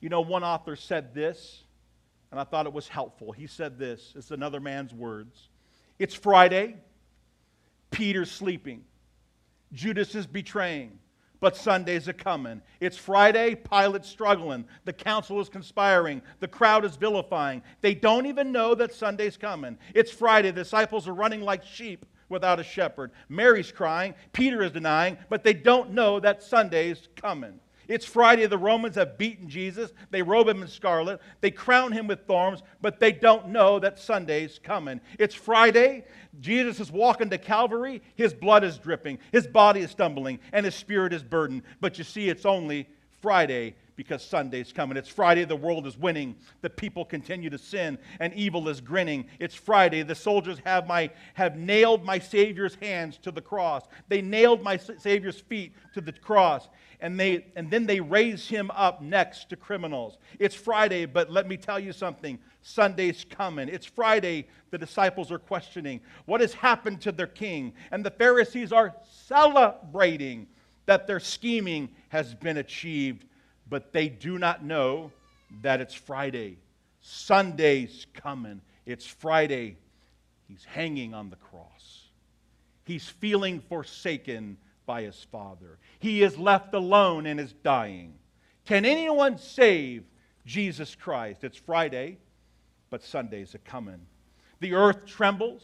You 0.00 0.08
know, 0.08 0.20
one 0.20 0.44
author 0.44 0.76
said 0.76 1.14
this, 1.14 1.64
and 2.30 2.40
I 2.40 2.44
thought 2.44 2.66
it 2.66 2.72
was 2.72 2.88
helpful. 2.88 3.32
He 3.32 3.46
said 3.46 3.78
this 3.78 4.14
it's 4.16 4.30
another 4.30 4.60
man's 4.60 4.94
words. 4.94 5.48
It's 5.98 6.14
Friday, 6.14 6.76
Peter's 7.90 8.30
sleeping, 8.30 8.84
Judas 9.72 10.14
is 10.14 10.26
betraying, 10.26 10.98
but 11.40 11.56
Sunday's 11.56 12.08
a 12.08 12.12
coming. 12.12 12.62
It's 12.80 12.96
Friday, 12.96 13.54
Pilate's 13.54 14.08
struggling, 14.08 14.64
the 14.84 14.92
council 14.92 15.40
is 15.40 15.48
conspiring, 15.48 16.22
the 16.40 16.48
crowd 16.48 16.84
is 16.84 16.96
vilifying. 16.96 17.62
They 17.80 17.94
don't 17.94 18.26
even 18.26 18.52
know 18.52 18.74
that 18.74 18.94
Sunday's 18.94 19.36
coming. 19.36 19.78
It's 19.94 20.10
Friday, 20.10 20.50
the 20.50 20.62
disciples 20.62 21.06
are 21.08 21.14
running 21.14 21.40
like 21.40 21.64
sheep 21.64 22.06
without 22.28 22.60
a 22.60 22.64
shepherd. 22.64 23.10
Mary's 23.28 23.70
crying, 23.70 24.14
Peter 24.32 24.62
is 24.62 24.72
denying, 24.72 25.16
but 25.28 25.44
they 25.44 25.54
don't 25.54 25.92
know 25.92 26.18
that 26.20 26.42
Sunday's 26.42 27.08
coming. 27.16 27.60
It's 27.88 28.04
Friday. 28.04 28.46
The 28.46 28.58
Romans 28.58 28.96
have 28.96 29.18
beaten 29.18 29.48
Jesus. 29.48 29.92
They 30.10 30.22
robe 30.22 30.48
him 30.48 30.62
in 30.62 30.68
scarlet. 30.68 31.20
They 31.40 31.50
crown 31.50 31.92
him 31.92 32.06
with 32.06 32.26
thorns, 32.26 32.62
but 32.80 33.00
they 33.00 33.12
don't 33.12 33.48
know 33.48 33.78
that 33.78 33.98
Sunday's 33.98 34.58
coming. 34.62 35.00
It's 35.18 35.34
Friday. 35.34 36.04
Jesus 36.40 36.80
is 36.80 36.90
walking 36.90 37.30
to 37.30 37.38
Calvary. 37.38 38.02
His 38.14 38.34
blood 38.34 38.64
is 38.64 38.78
dripping. 38.78 39.18
His 39.32 39.46
body 39.46 39.80
is 39.80 39.90
stumbling, 39.90 40.40
and 40.52 40.66
his 40.66 40.74
spirit 40.74 41.12
is 41.12 41.22
burdened. 41.22 41.62
But 41.80 41.98
you 41.98 42.04
see, 42.04 42.28
it's 42.28 42.46
only 42.46 42.88
Friday 43.20 43.76
because 43.96 44.22
Sunday's 44.22 44.72
coming. 44.72 44.96
It's 44.96 45.08
Friday, 45.08 45.44
the 45.44 45.56
world 45.56 45.86
is 45.86 45.98
winning. 45.98 46.36
The 46.60 46.70
people 46.70 47.04
continue 47.04 47.50
to 47.50 47.58
sin, 47.58 47.98
and 48.20 48.32
evil 48.34 48.68
is 48.68 48.80
grinning. 48.80 49.26
It's 49.40 49.54
Friday, 49.54 50.02
the 50.02 50.14
soldiers 50.14 50.58
have, 50.64 50.86
my, 50.86 51.10
have 51.34 51.56
nailed 51.56 52.04
my 52.04 52.18
Savior's 52.18 52.76
hands 52.76 53.18
to 53.22 53.30
the 53.30 53.40
cross. 53.40 53.84
They 54.08 54.22
nailed 54.22 54.62
my 54.62 54.76
Savior's 54.76 55.40
feet 55.40 55.72
to 55.94 56.00
the 56.00 56.12
cross 56.12 56.68
and, 57.00 57.18
they, 57.18 57.46
and 57.56 57.70
then 57.70 57.86
they 57.86 58.00
raise 58.00 58.48
him 58.48 58.70
up 58.72 59.02
next 59.02 59.48
to 59.50 59.56
criminals. 59.56 60.18
It's 60.38 60.54
Friday, 60.54 61.06
but 61.06 61.30
let 61.30 61.46
me 61.46 61.56
tell 61.56 61.78
you 61.78 61.92
something 61.92 62.38
Sunday's 62.62 63.24
coming. 63.28 63.68
It's 63.68 63.86
Friday, 63.86 64.48
the 64.70 64.78
disciples 64.78 65.30
are 65.30 65.38
questioning 65.38 66.00
what 66.24 66.40
has 66.40 66.54
happened 66.54 67.00
to 67.02 67.12
their 67.12 67.26
king, 67.26 67.74
and 67.90 68.04
the 68.04 68.10
Pharisees 68.10 68.72
are 68.72 68.94
celebrating 69.08 70.46
that 70.86 71.06
their 71.06 71.20
scheming 71.20 71.88
has 72.08 72.34
been 72.34 72.58
achieved, 72.58 73.26
but 73.68 73.92
they 73.92 74.08
do 74.08 74.38
not 74.38 74.64
know 74.64 75.12
that 75.62 75.80
it's 75.80 75.94
Friday. 75.94 76.58
Sunday's 77.00 78.06
coming. 78.14 78.60
It's 78.84 79.06
Friday. 79.06 79.76
He's 80.48 80.64
hanging 80.64 81.14
on 81.14 81.30
the 81.30 81.36
cross. 81.36 82.02
He's 82.84 83.08
feeling 83.08 83.60
forsaken 83.68 84.58
by 84.86 85.02
his 85.02 85.26
Father. 85.30 85.78
He 85.98 86.22
is 86.22 86.38
left 86.38 86.74
alone 86.74 87.26
and 87.26 87.40
is 87.40 87.52
dying. 87.52 88.14
Can 88.64 88.84
anyone 88.84 89.38
save 89.38 90.04
Jesus 90.44 90.94
Christ? 90.94 91.42
It's 91.42 91.58
Friday, 91.58 92.18
but 92.90 93.02
Sunday's 93.02 93.54
a 93.54 93.58
coming. 93.58 94.00
The 94.60 94.74
earth 94.74 95.06
trembles, 95.06 95.62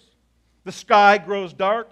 the 0.64 0.72
sky 0.72 1.18
grows 1.18 1.52
dark. 1.52 1.90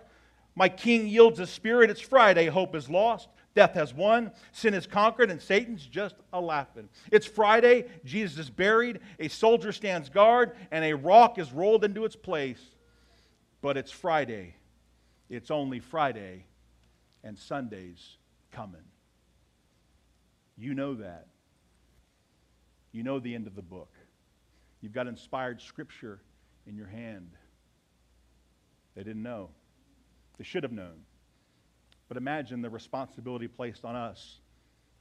My 0.54 0.68
king 0.68 1.06
yields 1.06 1.38
his 1.38 1.50
spirit. 1.50 1.90
It's 1.90 2.00
Friday, 2.00 2.46
hope 2.46 2.74
is 2.74 2.90
lost. 2.90 3.28
Death 3.54 3.74
has 3.74 3.92
won, 3.92 4.30
sin 4.52 4.74
is 4.74 4.86
conquered, 4.86 5.30
and 5.30 5.42
Satan's 5.42 5.84
just 5.84 6.14
a 6.32 6.40
laughing. 6.40 6.88
It's 7.10 7.26
Friday, 7.26 7.86
Jesus 8.04 8.38
is 8.38 8.50
buried, 8.50 9.00
a 9.18 9.28
soldier 9.28 9.72
stands 9.72 10.08
guard, 10.08 10.52
and 10.70 10.84
a 10.84 10.94
rock 10.94 11.38
is 11.38 11.52
rolled 11.52 11.84
into 11.84 12.04
its 12.04 12.14
place. 12.14 12.62
But 13.60 13.76
it's 13.76 13.90
Friday. 13.90 14.54
It's 15.28 15.50
only 15.50 15.80
Friday, 15.80 16.44
and 17.24 17.36
Sunday's 17.38 18.16
coming. 18.52 18.80
You 20.56 20.74
know 20.74 20.94
that. 20.94 21.26
You 22.92 23.02
know 23.02 23.18
the 23.18 23.34
end 23.34 23.46
of 23.46 23.54
the 23.54 23.62
book. 23.62 23.92
You've 24.80 24.92
got 24.92 25.06
inspired 25.06 25.60
scripture 25.60 26.20
in 26.66 26.76
your 26.76 26.86
hand. 26.86 27.30
They 28.94 29.02
didn't 29.02 29.22
know. 29.22 29.50
They 30.38 30.44
should 30.44 30.62
have 30.62 30.72
known. 30.72 31.04
But 32.10 32.16
imagine 32.16 32.60
the 32.60 32.68
responsibility 32.68 33.46
placed 33.46 33.84
on 33.84 33.94
us 33.94 34.40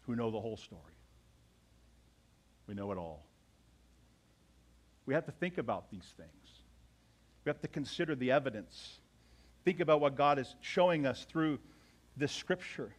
who 0.01 0.15
know 0.15 0.29
the 0.29 0.39
whole 0.39 0.57
story. 0.57 0.93
We 2.67 2.75
know 2.75 2.91
it 2.91 2.99
all. 2.99 3.25
We 5.07 5.15
have 5.15 5.25
to 5.25 5.31
think 5.31 5.57
about 5.57 5.89
these 5.89 6.05
things. 6.17 6.61
We 7.43 7.49
have 7.49 7.59
to 7.61 7.67
consider 7.67 8.13
the 8.13 8.29
evidence. 8.29 8.99
Think 9.65 9.79
about 9.79 10.01
what 10.01 10.15
God 10.15 10.37
is 10.37 10.53
showing 10.61 11.07
us 11.07 11.25
through 11.27 11.57
this 12.15 12.31
scripture. 12.31 12.93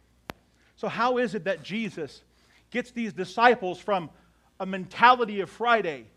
So, 0.75 0.89
how 0.89 1.17
is 1.17 1.33
it 1.33 1.45
that 1.45 1.63
Jesus 1.63 2.21
gets 2.69 2.91
these 2.91 3.13
disciples 3.13 3.79
from 3.79 4.09
a 4.59 4.65
mentality 4.65 5.39
of 5.39 5.49
Friday 5.49 6.07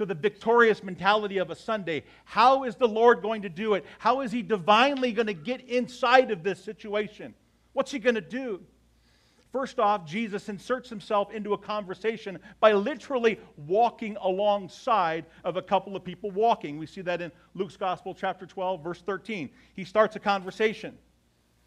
to 0.00 0.06
the 0.06 0.14
victorious 0.14 0.82
mentality 0.82 1.36
of 1.36 1.50
a 1.50 1.54
Sunday? 1.54 2.04
How 2.24 2.64
is 2.64 2.74
the 2.74 2.88
Lord 2.88 3.20
going 3.20 3.42
to 3.42 3.50
do 3.50 3.74
it? 3.74 3.84
How 3.98 4.22
is 4.22 4.32
He 4.32 4.40
divinely 4.40 5.12
going 5.12 5.26
to 5.26 5.34
get 5.34 5.60
inside 5.68 6.30
of 6.30 6.42
this 6.42 6.64
situation? 6.64 7.34
What's 7.74 7.90
He 7.90 7.98
going 7.98 8.14
to 8.14 8.22
do? 8.22 8.62
First 9.52 9.78
off, 9.78 10.06
Jesus 10.06 10.48
inserts 10.48 10.88
himself 10.88 11.32
into 11.32 11.52
a 11.52 11.58
conversation 11.58 12.38
by 12.60 12.72
literally 12.72 13.38
walking 13.58 14.16
alongside 14.22 15.26
of 15.44 15.56
a 15.56 15.62
couple 15.62 15.96
of 15.96 16.04
people 16.04 16.30
walking. 16.30 16.78
We 16.78 16.86
see 16.86 17.02
that 17.02 17.20
in 17.20 17.30
Luke's 17.54 17.76
Gospel, 17.76 18.14
chapter 18.14 18.46
12, 18.46 18.82
verse 18.82 19.02
13. 19.02 19.50
He 19.74 19.84
starts 19.84 20.16
a 20.16 20.20
conversation. 20.20 20.96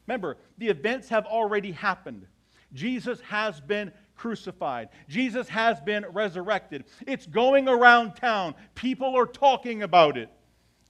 Remember, 0.08 0.38
the 0.58 0.70
events 0.70 1.10
have 1.10 1.26
already 1.26 1.72
happened. 1.72 2.26
Jesus 2.74 3.20
has 3.22 3.60
been 3.62 3.92
crucified. 4.16 4.90
Jesus 5.08 5.48
has 5.50 5.80
been 5.82 6.06
resurrected. 6.12 6.86
It's 7.08 7.26
going 7.26 7.68
around 7.68 8.16
town. 8.16 8.56
People 8.76 9.18
are 9.18 9.26
talking 9.26 9.84
about 9.84 10.18
it. 10.18 10.30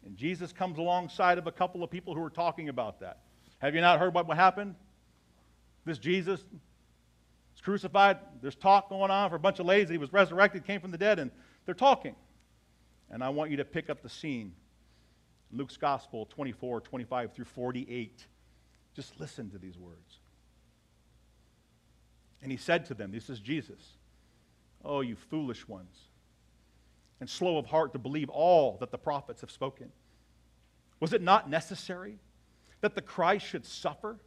And 0.06 0.18
Jesus 0.18 0.52
comes 0.52 0.78
alongside 0.78 1.38
of 1.38 1.48
a 1.48 1.52
couple 1.52 1.84
of 1.84 1.90
people 1.90 2.14
who 2.14 2.24
are 2.24 2.30
talking 2.30 2.70
about 2.70 3.00
that. 3.00 3.20
Have 3.60 3.76
you 3.76 3.82
not 3.82 4.00
heard 4.00 4.14
what 4.14 4.28
happened? 4.36 4.76
This 5.86 5.98
Jesus 5.98 6.42
is 6.42 7.62
crucified. 7.62 8.18
There's 8.42 8.56
talk 8.56 8.90
going 8.90 9.12
on 9.12 9.30
for 9.30 9.36
a 9.36 9.40
bunch 9.40 9.60
of 9.60 9.66
ladies. 9.66 9.90
He 9.90 9.98
was 9.98 10.12
resurrected, 10.12 10.66
came 10.66 10.82
from 10.82 10.92
the 10.92 10.98
dead, 10.98 11.20
and 11.20 11.32
they're 11.66 11.76
talking. 11.76 12.16
And 13.10 13.24
I 13.24 13.30
want 13.30 13.52
you 13.52 13.58
to 13.58 13.66
pick 13.66 13.90
up 13.90 14.02
the 14.02 14.10
scene. 14.10 14.54
Luke's 15.52 15.78
Gospel 15.78 16.26
24, 16.26 16.82
25 16.82 17.34
through 17.34 17.46
48. 17.46 18.26
Just 18.96 19.20
listen 19.20 19.50
to 19.52 19.58
these 19.58 19.78
words. 19.78 20.20
And 22.44 22.52
he 22.52 22.58
said 22.58 22.86
to 22.88 22.94
them, 22.94 23.12
This 23.12 23.30
is 23.30 23.40
Jesus, 23.40 23.94
Oh, 24.86 25.00
you 25.02 25.16
foolish 25.16 25.68
ones, 25.68 25.98
and 27.22 27.30
slow 27.30 27.58
of 27.58 27.66
heart 27.66 27.94
to 27.94 28.00
believe 28.00 28.30
all 28.30 28.78
that 28.82 28.92
the 28.92 28.98
prophets 28.98 29.42
have 29.42 29.50
spoken. 29.50 29.92
Was 31.00 31.14
it 31.14 31.22
not 31.22 31.50
necessary 31.50 32.20
that 32.82 32.96
the 32.96 33.02
Christ 33.02 33.46
should 33.46 33.66
suffer, 33.66 34.20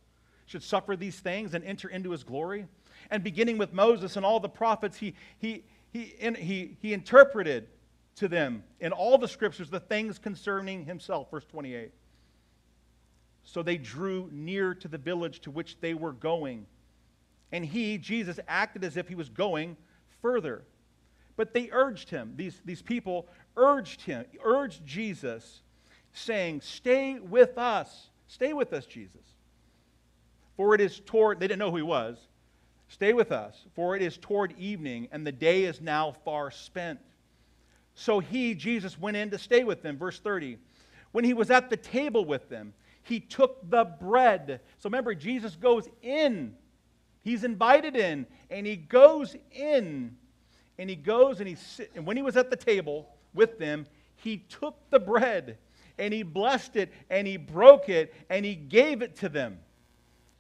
should 0.47 0.63
suffer 0.63 0.97
these 0.97 1.21
things 1.21 1.53
and 1.55 1.63
enter 1.63 1.89
into 1.89 2.11
his 2.11 2.25
glory? 2.25 2.67
And 3.11 3.23
beginning 3.23 3.59
with 3.59 3.75
Moses 3.75 4.17
and 4.17 4.25
all 4.25 4.41
the 4.41 4.49
prophets, 4.49 4.97
he, 4.97 5.15
he, 5.39 5.65
he, 5.93 6.15
he, 6.19 6.77
he 6.81 6.93
interpreted 6.95 7.69
to 8.17 8.29
them 8.29 8.65
in 8.81 8.93
all 8.93 9.19
the 9.19 9.29
scriptures 9.29 9.69
the 9.69 9.81
things 9.81 10.19
concerning 10.19 10.87
himself. 10.87 11.31
Verse 11.31 11.45
28. 11.45 11.93
So 13.43 13.63
they 13.63 13.77
drew 13.77 14.31
near 14.33 14.75
to 14.75 14.89
the 14.89 14.99
village 14.99 15.41
to 15.41 15.51
which 15.51 15.79
they 15.81 15.93
were 15.93 16.13
going. 16.13 16.67
And 17.53 17.65
he, 17.65 17.99
Jesus, 17.99 18.41
acted 18.49 18.85
as 18.85 18.97
if 18.97 19.09
he 19.09 19.15
was 19.15 19.29
going 19.29 19.77
further. 20.21 20.65
But 21.37 21.53
they 21.53 21.69
urged 21.71 22.11
him, 22.11 22.33
these, 22.37 22.61
these 22.65 22.83
people 22.83 23.29
urged 23.57 24.03
him, 24.03 24.25
urged 24.43 24.85
Jesus, 24.85 25.63
saying, 26.13 26.63
Stay 26.63 27.19
with 27.19 27.59
us. 27.59 28.09
Stay 28.27 28.53
with 28.53 28.73
us, 28.73 28.87
Jesus. 28.87 29.21
For 30.57 30.75
it 30.75 30.81
is 30.81 31.01
toward, 31.05 31.39
they 31.39 31.47
didn't 31.47 31.59
know 31.59 31.71
who 31.71 31.77
he 31.77 31.83
was. 31.83 32.19
Stay 32.89 33.13
with 33.13 33.33
us, 33.33 33.65
for 33.75 33.97
it 33.97 34.03
is 34.03 34.17
toward 34.17 34.57
evening, 34.59 35.09
and 35.13 35.27
the 35.27 35.33
day 35.33 35.65
is 35.65 35.81
now 35.81 36.15
far 36.25 36.51
spent. 36.51 37.01
So 37.95 38.21
he, 38.21 38.55
Jesus, 38.55 38.99
went 38.99 39.17
in 39.17 39.31
to 39.31 39.39
stay 39.39 39.65
with 39.65 39.83
them. 39.83 39.97
Verse 39.99 40.19
30. 40.21 40.59
When 41.13 41.25
he 41.25 41.35
was 41.35 41.51
at 41.51 41.71
the 41.71 41.77
table 41.77 42.25
with 42.25 42.49
them, 42.49 42.75
he 43.03 43.21
took 43.21 43.69
the 43.71 43.85
bread. 43.85 44.61
So 44.79 44.89
remember, 44.89 45.15
Jesus 45.15 45.57
goes 45.57 45.89
in. 46.03 46.55
He's 47.27 47.43
invited 47.43 47.97
in, 47.97 48.25
and 48.51 48.65
he 48.65 48.77
goes 48.77 49.35
in, 49.51 50.17
and 50.79 50.89
he 50.89 50.95
goes 50.95 51.41
and 51.41 51.49
he 51.49 51.57
sit, 51.57 51.91
and 51.97 52.07
when 52.07 52.17
he 52.17 52.23
was 52.23 52.37
at 52.37 52.51
the 52.51 52.57
table 52.57 53.09
with 53.35 53.59
them, 53.59 53.85
he 54.15 54.45
took 54.49 54.77
the 54.91 55.01
bread 55.01 55.59
and 55.99 56.15
he 56.15 56.23
blessed 56.23 56.77
it 56.77 56.93
and 57.11 57.27
he 57.27 57.37
broke 57.37 57.89
it 57.89 58.15
and 58.31 58.45
he 58.45 58.55
gave 58.55 59.03
it 59.03 59.17
to 59.17 59.29
them. 59.29 59.59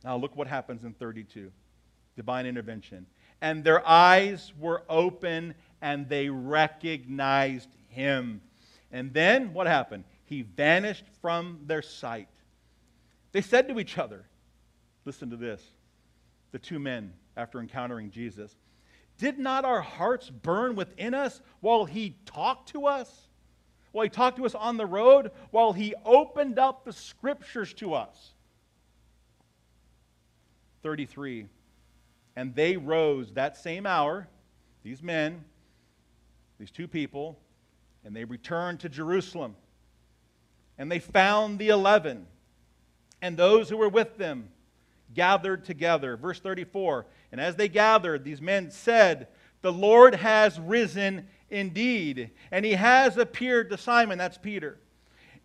Now 0.04 0.16
look 0.16 0.36
what 0.36 0.46
happens 0.46 0.84
in 0.84 0.92
32. 0.92 1.50
Divine 2.14 2.46
intervention. 2.46 3.06
And 3.40 3.64
their 3.64 3.86
eyes 3.86 4.52
were 4.56 4.84
open 4.88 5.54
and 5.82 6.08
they 6.08 6.28
recognized 6.28 7.70
him. 7.88 8.42
And 8.92 9.12
then 9.12 9.52
what 9.52 9.66
happened? 9.66 10.04
he 10.26 10.42
vanished 10.42 11.04
from 11.22 11.60
their 11.66 11.82
sight. 11.82 12.28
They 13.32 13.40
said 13.40 13.68
to 13.68 13.80
each 13.80 13.96
other, 13.96 14.26
Listen 15.04 15.30
to 15.30 15.36
this. 15.36 15.62
The 16.56 16.60
two 16.60 16.78
men, 16.78 17.12
after 17.36 17.60
encountering 17.60 18.10
Jesus, 18.10 18.56
did 19.18 19.38
not 19.38 19.66
our 19.66 19.82
hearts 19.82 20.30
burn 20.30 20.74
within 20.74 21.12
us 21.12 21.42
while 21.60 21.84
he 21.84 22.16
talked 22.24 22.70
to 22.70 22.86
us? 22.86 23.28
While 23.92 24.04
he 24.04 24.08
talked 24.08 24.38
to 24.38 24.46
us 24.46 24.54
on 24.54 24.78
the 24.78 24.86
road? 24.86 25.32
While 25.50 25.74
he 25.74 25.94
opened 26.02 26.58
up 26.58 26.86
the 26.86 26.94
scriptures 26.94 27.74
to 27.74 27.92
us? 27.92 28.32
33. 30.82 31.44
And 32.36 32.54
they 32.54 32.78
rose 32.78 33.34
that 33.34 33.58
same 33.58 33.84
hour, 33.84 34.26
these 34.82 35.02
men, 35.02 35.44
these 36.58 36.70
two 36.70 36.88
people, 36.88 37.38
and 38.02 38.16
they 38.16 38.24
returned 38.24 38.80
to 38.80 38.88
Jerusalem. 38.88 39.56
And 40.78 40.90
they 40.90 41.00
found 41.00 41.58
the 41.58 41.68
eleven 41.68 42.26
and 43.20 43.36
those 43.36 43.68
who 43.68 43.76
were 43.76 43.90
with 43.90 44.16
them 44.16 44.48
gathered 45.14 45.64
together. 45.64 46.16
Verse 46.16 46.40
34 46.40 47.06
And 47.32 47.40
as 47.40 47.56
they 47.56 47.68
gathered, 47.68 48.24
these 48.24 48.40
men 48.40 48.70
said, 48.70 49.28
The 49.62 49.72
Lord 49.72 50.14
has 50.14 50.58
risen 50.60 51.26
indeed, 51.50 52.30
and 52.50 52.64
he 52.64 52.72
has 52.72 53.16
appeared 53.16 53.70
to 53.70 53.78
Simon, 53.78 54.18
that's 54.18 54.38
Peter. 54.38 54.78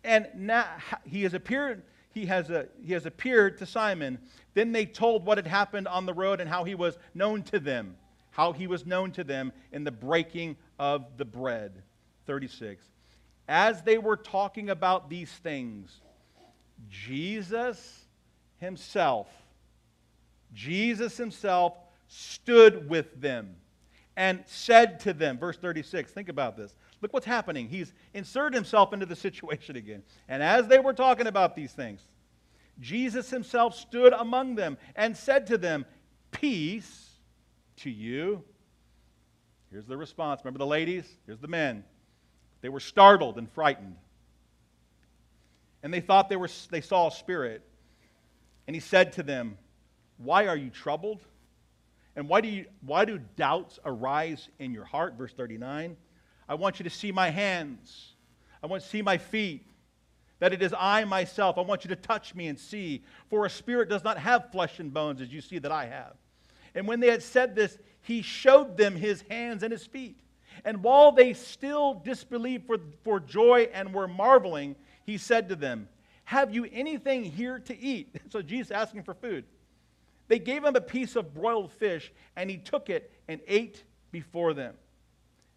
And 0.04 0.28
now 0.34 0.66
he 1.04 1.22
has 1.22 1.34
appeared. 1.34 1.82
He 2.12 2.26
has, 2.26 2.50
a, 2.50 2.66
he 2.84 2.92
has 2.92 3.06
appeared 3.06 3.58
to 3.58 3.66
Simon. 3.66 4.18
Then 4.54 4.72
they 4.72 4.84
told 4.84 5.24
what 5.24 5.38
had 5.38 5.46
happened 5.46 5.88
on 5.88 6.04
the 6.04 6.12
road 6.12 6.40
and 6.40 6.50
how 6.50 6.64
he 6.64 6.74
was 6.74 6.98
known 7.14 7.42
to 7.44 7.58
them, 7.58 7.96
how 8.30 8.52
he 8.52 8.66
was 8.66 8.84
known 8.84 9.12
to 9.12 9.24
them 9.24 9.52
in 9.72 9.84
the 9.84 9.90
breaking 9.90 10.56
of 10.78 11.06
the 11.16 11.24
bread. 11.24 11.82
36. 12.26 12.84
As 13.48 13.82
they 13.82 13.98
were 13.98 14.16
talking 14.16 14.70
about 14.70 15.08
these 15.08 15.30
things, 15.30 16.00
Jesus 16.88 18.04
himself, 18.58 19.28
Jesus 20.52 21.16
himself 21.16 21.74
stood 22.08 22.88
with 22.88 23.20
them 23.20 23.56
and 24.16 24.42
said 24.46 25.00
to 25.00 25.12
them, 25.12 25.38
verse 25.38 25.56
36, 25.56 26.12
think 26.12 26.28
about 26.28 26.56
this. 26.56 26.74
Look 27.00 27.12
what's 27.12 27.26
happening. 27.26 27.68
He's 27.68 27.92
inserted 28.12 28.54
himself 28.54 28.92
into 28.92 29.06
the 29.06 29.16
situation 29.28 29.76
again. 29.76 30.02
And 30.28 30.42
as 30.42 30.68
they 30.68 30.78
were 30.78 30.92
talking 30.92 31.26
about 31.26 31.56
these 31.56 31.72
things, 31.72 32.02
Jesus 32.80 33.30
himself 33.30 33.76
stood 33.76 34.12
among 34.12 34.54
them 34.54 34.78
and 34.96 35.16
said 35.16 35.46
to 35.48 35.58
them, 35.58 35.84
Peace 36.30 37.10
to 37.76 37.90
you. 37.90 38.42
Here's 39.70 39.86
the 39.86 39.96
response. 39.96 40.40
Remember 40.44 40.58
the 40.58 40.66
ladies? 40.66 41.06
Here's 41.26 41.40
the 41.40 41.48
men. 41.48 41.84
They 42.60 42.68
were 42.68 42.80
startled 42.80 43.38
and 43.38 43.50
frightened 43.50 43.96
and 45.82 45.92
they 45.92 46.00
thought 46.00 46.28
they, 46.28 46.36
were, 46.36 46.48
they 46.70 46.80
saw 46.80 47.08
a 47.08 47.10
spirit. 47.10 47.62
And 48.66 48.76
he 48.76 48.80
said 48.80 49.12
to 49.14 49.22
them, 49.22 49.58
Why 50.18 50.46
are 50.46 50.56
you 50.56 50.70
troubled? 50.70 51.20
And 52.14 52.28
why 52.28 52.40
do, 52.40 52.48
you, 52.48 52.66
why 52.84 53.04
do 53.04 53.18
doubts 53.36 53.78
arise 53.84 54.48
in 54.58 54.72
your 54.72 54.84
heart? 54.84 55.14
Verse 55.16 55.32
39. 55.32 55.96
I 56.48 56.54
want 56.54 56.78
you 56.78 56.84
to 56.84 56.90
see 56.90 57.12
my 57.12 57.30
hands. 57.30 58.14
I 58.62 58.66
want 58.66 58.82
to 58.82 58.88
see 58.88 59.02
my 59.02 59.16
feet. 59.16 59.66
That 60.38 60.52
it 60.52 60.60
is 60.60 60.74
I 60.76 61.04
myself. 61.04 61.56
I 61.56 61.62
want 61.62 61.84
you 61.84 61.88
to 61.88 61.96
touch 61.96 62.34
me 62.34 62.48
and 62.48 62.58
see. 62.58 63.02
For 63.30 63.46
a 63.46 63.50
spirit 63.50 63.88
does 63.88 64.04
not 64.04 64.18
have 64.18 64.50
flesh 64.50 64.80
and 64.80 64.92
bones 64.92 65.20
as 65.20 65.32
you 65.32 65.40
see 65.40 65.58
that 65.60 65.72
I 65.72 65.86
have. 65.86 66.14
And 66.74 66.86
when 66.86 67.00
they 67.00 67.08
had 67.08 67.22
said 67.22 67.54
this, 67.54 67.78
he 68.02 68.22
showed 68.22 68.76
them 68.76 68.96
his 68.96 69.22
hands 69.30 69.62
and 69.62 69.70
his 69.70 69.86
feet. 69.86 70.18
And 70.64 70.82
while 70.82 71.12
they 71.12 71.32
still 71.32 71.94
disbelieved 72.04 72.66
for, 72.66 72.78
for 73.04 73.20
joy 73.20 73.68
and 73.72 73.94
were 73.94 74.08
marveling, 74.08 74.76
he 75.04 75.16
said 75.16 75.48
to 75.48 75.56
them, 75.56 75.88
Have 76.24 76.54
you 76.54 76.68
anything 76.72 77.24
here 77.24 77.58
to 77.60 77.78
eat? 77.78 78.16
So 78.30 78.42
Jesus 78.42 78.70
asking 78.70 79.04
for 79.04 79.14
food. 79.14 79.44
They 80.32 80.38
gave 80.38 80.64
him 80.64 80.76
a 80.76 80.80
piece 80.80 81.14
of 81.14 81.34
broiled 81.34 81.70
fish, 81.72 82.10
and 82.36 82.48
he 82.48 82.56
took 82.56 82.88
it 82.88 83.12
and 83.28 83.38
ate 83.46 83.84
before 84.12 84.54
them. 84.54 84.76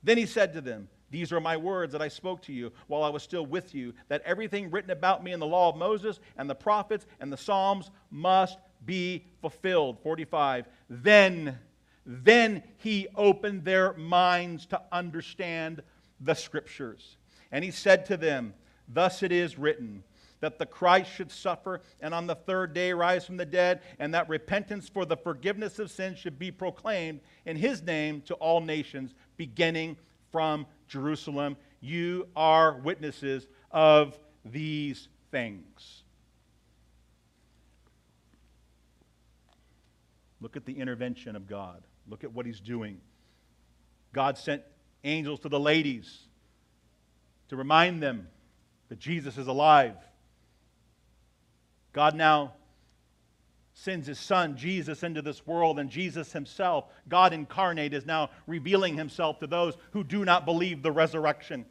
Then 0.04 0.18
he 0.18 0.26
said 0.26 0.52
to 0.52 0.60
them, 0.60 0.90
These 1.10 1.32
are 1.32 1.40
my 1.40 1.56
words 1.56 1.94
that 1.94 2.02
I 2.02 2.10
spoke 2.10 2.42
to 2.42 2.52
you 2.52 2.74
while 2.88 3.02
I 3.02 3.08
was 3.08 3.24
still 3.24 3.46
with 3.46 3.74
you, 3.74 3.94
that 4.10 4.22
everything 4.26 4.70
written 4.70 4.92
about 4.92 5.24
me 5.24 5.32
in 5.32 5.40
the 5.40 5.46
law 5.46 5.70
of 5.70 5.78
Moses 5.78 6.20
and 6.36 6.50
the 6.50 6.56
prophets 6.56 7.06
and 7.22 7.32
the 7.32 7.38
Psalms 7.38 7.90
must 8.12 8.58
be 8.86 9.24
fulfilled. 9.40 9.98
45. 10.04 10.66
Then, 10.90 11.58
then 12.06 12.62
he 12.76 13.08
opened 13.16 13.64
their 13.64 13.94
minds 13.94 14.66
to 14.66 14.82
understand 14.92 15.84
the 16.20 16.34
scriptures. 16.34 17.16
And 17.50 17.64
he 17.64 17.72
said 17.72 18.06
to 18.08 18.18
them, 18.18 18.54
Thus 18.90 19.24
it 19.24 19.32
is 19.32 19.58
written 19.58 20.04
that 20.40 20.60
the 20.60 20.66
Christ 20.66 21.12
should 21.12 21.32
suffer 21.32 21.82
and 22.00 22.14
on 22.14 22.28
the 22.28 22.36
third 22.36 22.74
day 22.74 22.94
rise 22.94 23.26
from 23.26 23.38
the 23.38 23.46
dead, 23.46 23.82
and 24.00 24.14
that 24.14 24.30
repentance 24.30 24.90
for 24.90 25.06
the 25.06 25.18
forgiveness 25.18 25.80
of 25.80 25.92
sins 25.92 26.20
should 26.20 26.38
be 26.38 26.52
proclaimed 26.52 27.22
in 27.46 27.56
his 27.58 27.82
name 27.82 28.22
to 28.22 28.34
all 28.36 28.62
nations, 28.62 29.14
beginning 29.38 29.98
from 30.32 30.66
Jerusalem. 30.88 31.58
You 31.80 32.28
are 32.36 32.80
witnesses 32.80 33.48
of 33.72 34.20
these 34.44 35.08
things. 35.32 36.04
Look 40.42 40.58
at 40.58 40.66
the 40.66 40.78
intervention 40.78 41.36
of 41.36 41.48
God. 41.48 41.84
Look 42.08 42.24
at 42.24 42.32
what 42.32 42.46
he's 42.46 42.60
doing. 42.60 43.00
God 44.14 44.38
sent 44.38 44.62
angels 45.04 45.40
to 45.42 45.50
the 45.50 45.60
ladies 45.60 46.20
to 47.48 47.56
remind 47.56 48.02
them 48.02 48.28
that 48.90 49.00
Jesus 49.00 49.38
is 49.38 49.48
alive. 49.48 49.96
God 51.96 52.14
now 52.14 52.52
sends 53.74 54.06
his 54.06 54.20
son, 54.20 54.58
Jesus, 54.58 55.02
into 55.02 55.22
this 55.22 55.48
world, 55.48 55.80
and 55.80 55.90
Jesus 55.90 56.34
himself, 56.34 56.90
God 57.08 57.32
incarnate, 57.32 57.94
is 57.94 58.06
now 58.06 58.32
revealing 58.48 58.98
himself 58.98 59.40
to 59.40 59.48
those 59.48 59.78
who 59.92 60.04
do 60.04 60.26
not 60.26 60.44
believe 60.44 60.84
the 60.84 60.92
resurrection. 60.92 61.66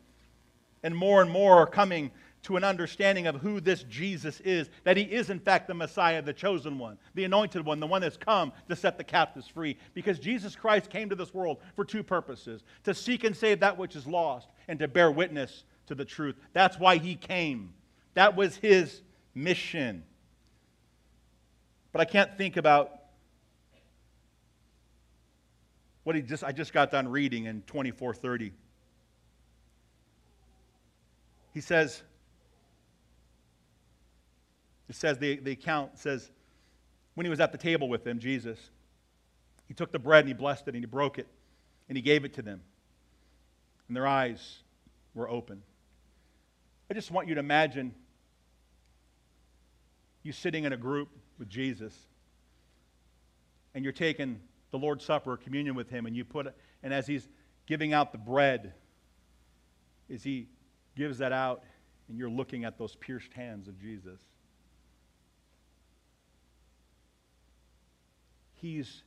And 0.82 0.96
more 0.96 1.20
and 1.20 1.30
more 1.30 1.56
are 1.56 1.66
coming 1.66 2.10
to 2.44 2.56
an 2.56 2.64
understanding 2.64 3.26
of 3.26 3.36
who 3.36 3.60
this 3.60 3.82
Jesus 3.82 4.40
is, 4.40 4.70
that 4.84 4.96
he 4.96 5.02
is, 5.02 5.28
in 5.28 5.40
fact, 5.40 5.68
the 5.68 5.74
Messiah, 5.74 6.22
the 6.22 6.32
chosen 6.32 6.78
one, 6.78 6.96
the 7.14 7.24
anointed 7.24 7.62
one, 7.62 7.78
the 7.78 7.86
one 7.86 8.00
that's 8.00 8.16
come 8.16 8.50
to 8.70 8.76
set 8.76 8.96
the 8.96 9.04
captives 9.04 9.48
free. 9.48 9.76
Because 9.92 10.18
Jesus 10.18 10.56
Christ 10.56 10.88
came 10.88 11.10
to 11.10 11.14
this 11.14 11.34
world 11.34 11.58
for 11.76 11.84
two 11.84 12.02
purposes 12.02 12.64
to 12.84 12.94
seek 12.94 13.24
and 13.24 13.36
save 13.36 13.60
that 13.60 13.76
which 13.76 13.94
is 13.94 14.06
lost, 14.06 14.48
and 14.68 14.78
to 14.78 14.88
bear 14.88 15.10
witness 15.10 15.64
to 15.86 15.94
the 15.94 16.04
truth. 16.06 16.36
That's 16.54 16.78
why 16.78 16.96
he 16.96 17.14
came. 17.14 17.74
That 18.14 18.36
was 18.36 18.56
his 18.56 19.02
mission. 19.34 20.04
But 21.94 22.00
I 22.00 22.06
can't 22.06 22.36
think 22.36 22.56
about 22.56 22.90
what 26.02 26.16
he 26.16 26.22
just 26.22 26.42
I 26.42 26.50
just 26.50 26.72
got 26.72 26.90
done 26.90 27.06
reading 27.06 27.44
in 27.44 27.62
2430. 27.68 28.52
He 31.52 31.60
says, 31.60 32.02
it 34.88 34.96
says 34.96 35.18
the, 35.18 35.36
the 35.36 35.52
account 35.52 35.96
says, 35.96 36.32
when 37.14 37.26
he 37.26 37.30
was 37.30 37.38
at 37.38 37.52
the 37.52 37.58
table 37.58 37.88
with 37.88 38.02
them, 38.02 38.18
Jesus, 38.18 38.58
he 39.68 39.72
took 39.72 39.92
the 39.92 40.00
bread 40.00 40.24
and 40.24 40.28
he 40.28 40.34
blessed 40.34 40.66
it 40.66 40.74
and 40.74 40.82
he 40.82 40.86
broke 40.86 41.20
it 41.20 41.28
and 41.88 41.96
he 41.96 42.02
gave 42.02 42.24
it 42.24 42.34
to 42.34 42.42
them. 42.42 42.60
And 43.86 43.96
their 43.96 44.08
eyes 44.08 44.64
were 45.14 45.30
open. 45.30 45.62
I 46.90 46.94
just 46.94 47.12
want 47.12 47.28
you 47.28 47.34
to 47.34 47.40
imagine 47.40 47.94
you 50.24 50.32
sitting 50.32 50.64
in 50.64 50.72
a 50.72 50.76
group 50.76 51.08
with 51.38 51.48
Jesus 51.48 51.94
and 53.74 53.82
you're 53.82 53.92
taking 53.92 54.40
the 54.70 54.78
Lord's 54.78 55.04
Supper, 55.04 55.36
communion 55.36 55.74
with 55.74 55.90
him, 55.90 56.06
and 56.06 56.16
you 56.16 56.24
put 56.24 56.46
it, 56.46 56.56
and 56.82 56.94
as 56.94 57.06
he's 57.06 57.28
giving 57.66 57.92
out 57.92 58.12
the 58.12 58.18
bread, 58.18 58.72
as 60.12 60.22
he 60.22 60.46
gives 60.96 61.18
that 61.18 61.32
out, 61.32 61.62
and 62.08 62.18
you're 62.18 62.30
looking 62.30 62.64
at 62.64 62.78
those 62.78 62.94
pierced 62.96 63.32
hands 63.32 63.68
of 63.68 63.80
Jesus. 63.80 64.20
He's 68.54 69.02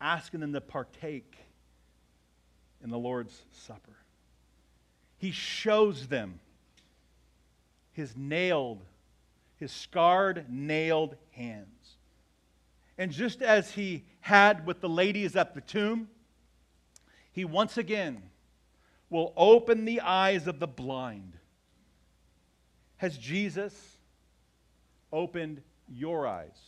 asking 0.00 0.40
them 0.40 0.52
to 0.52 0.60
partake 0.60 1.36
in 2.82 2.90
the 2.90 2.98
Lord's 2.98 3.42
Supper. 3.52 3.96
He 5.18 5.30
shows 5.30 6.06
them 6.08 6.40
his 7.92 8.16
nailed, 8.16 8.82
his 9.60 9.70
scarred, 9.70 10.46
nailed 10.48 11.14
hands. 11.32 11.96
And 12.96 13.12
just 13.12 13.42
as 13.42 13.70
he 13.72 14.04
had 14.20 14.66
with 14.66 14.80
the 14.80 14.88
ladies 14.88 15.36
at 15.36 15.54
the 15.54 15.60
tomb, 15.60 16.08
he 17.30 17.44
once 17.44 17.76
again 17.76 18.22
will 19.10 19.32
open 19.36 19.84
the 19.84 20.00
eyes 20.00 20.46
of 20.46 20.60
the 20.60 20.66
blind. 20.66 21.34
Has 22.96 23.16
Jesus 23.18 23.74
opened 25.12 25.60
your 25.88 26.26
eyes? 26.26 26.58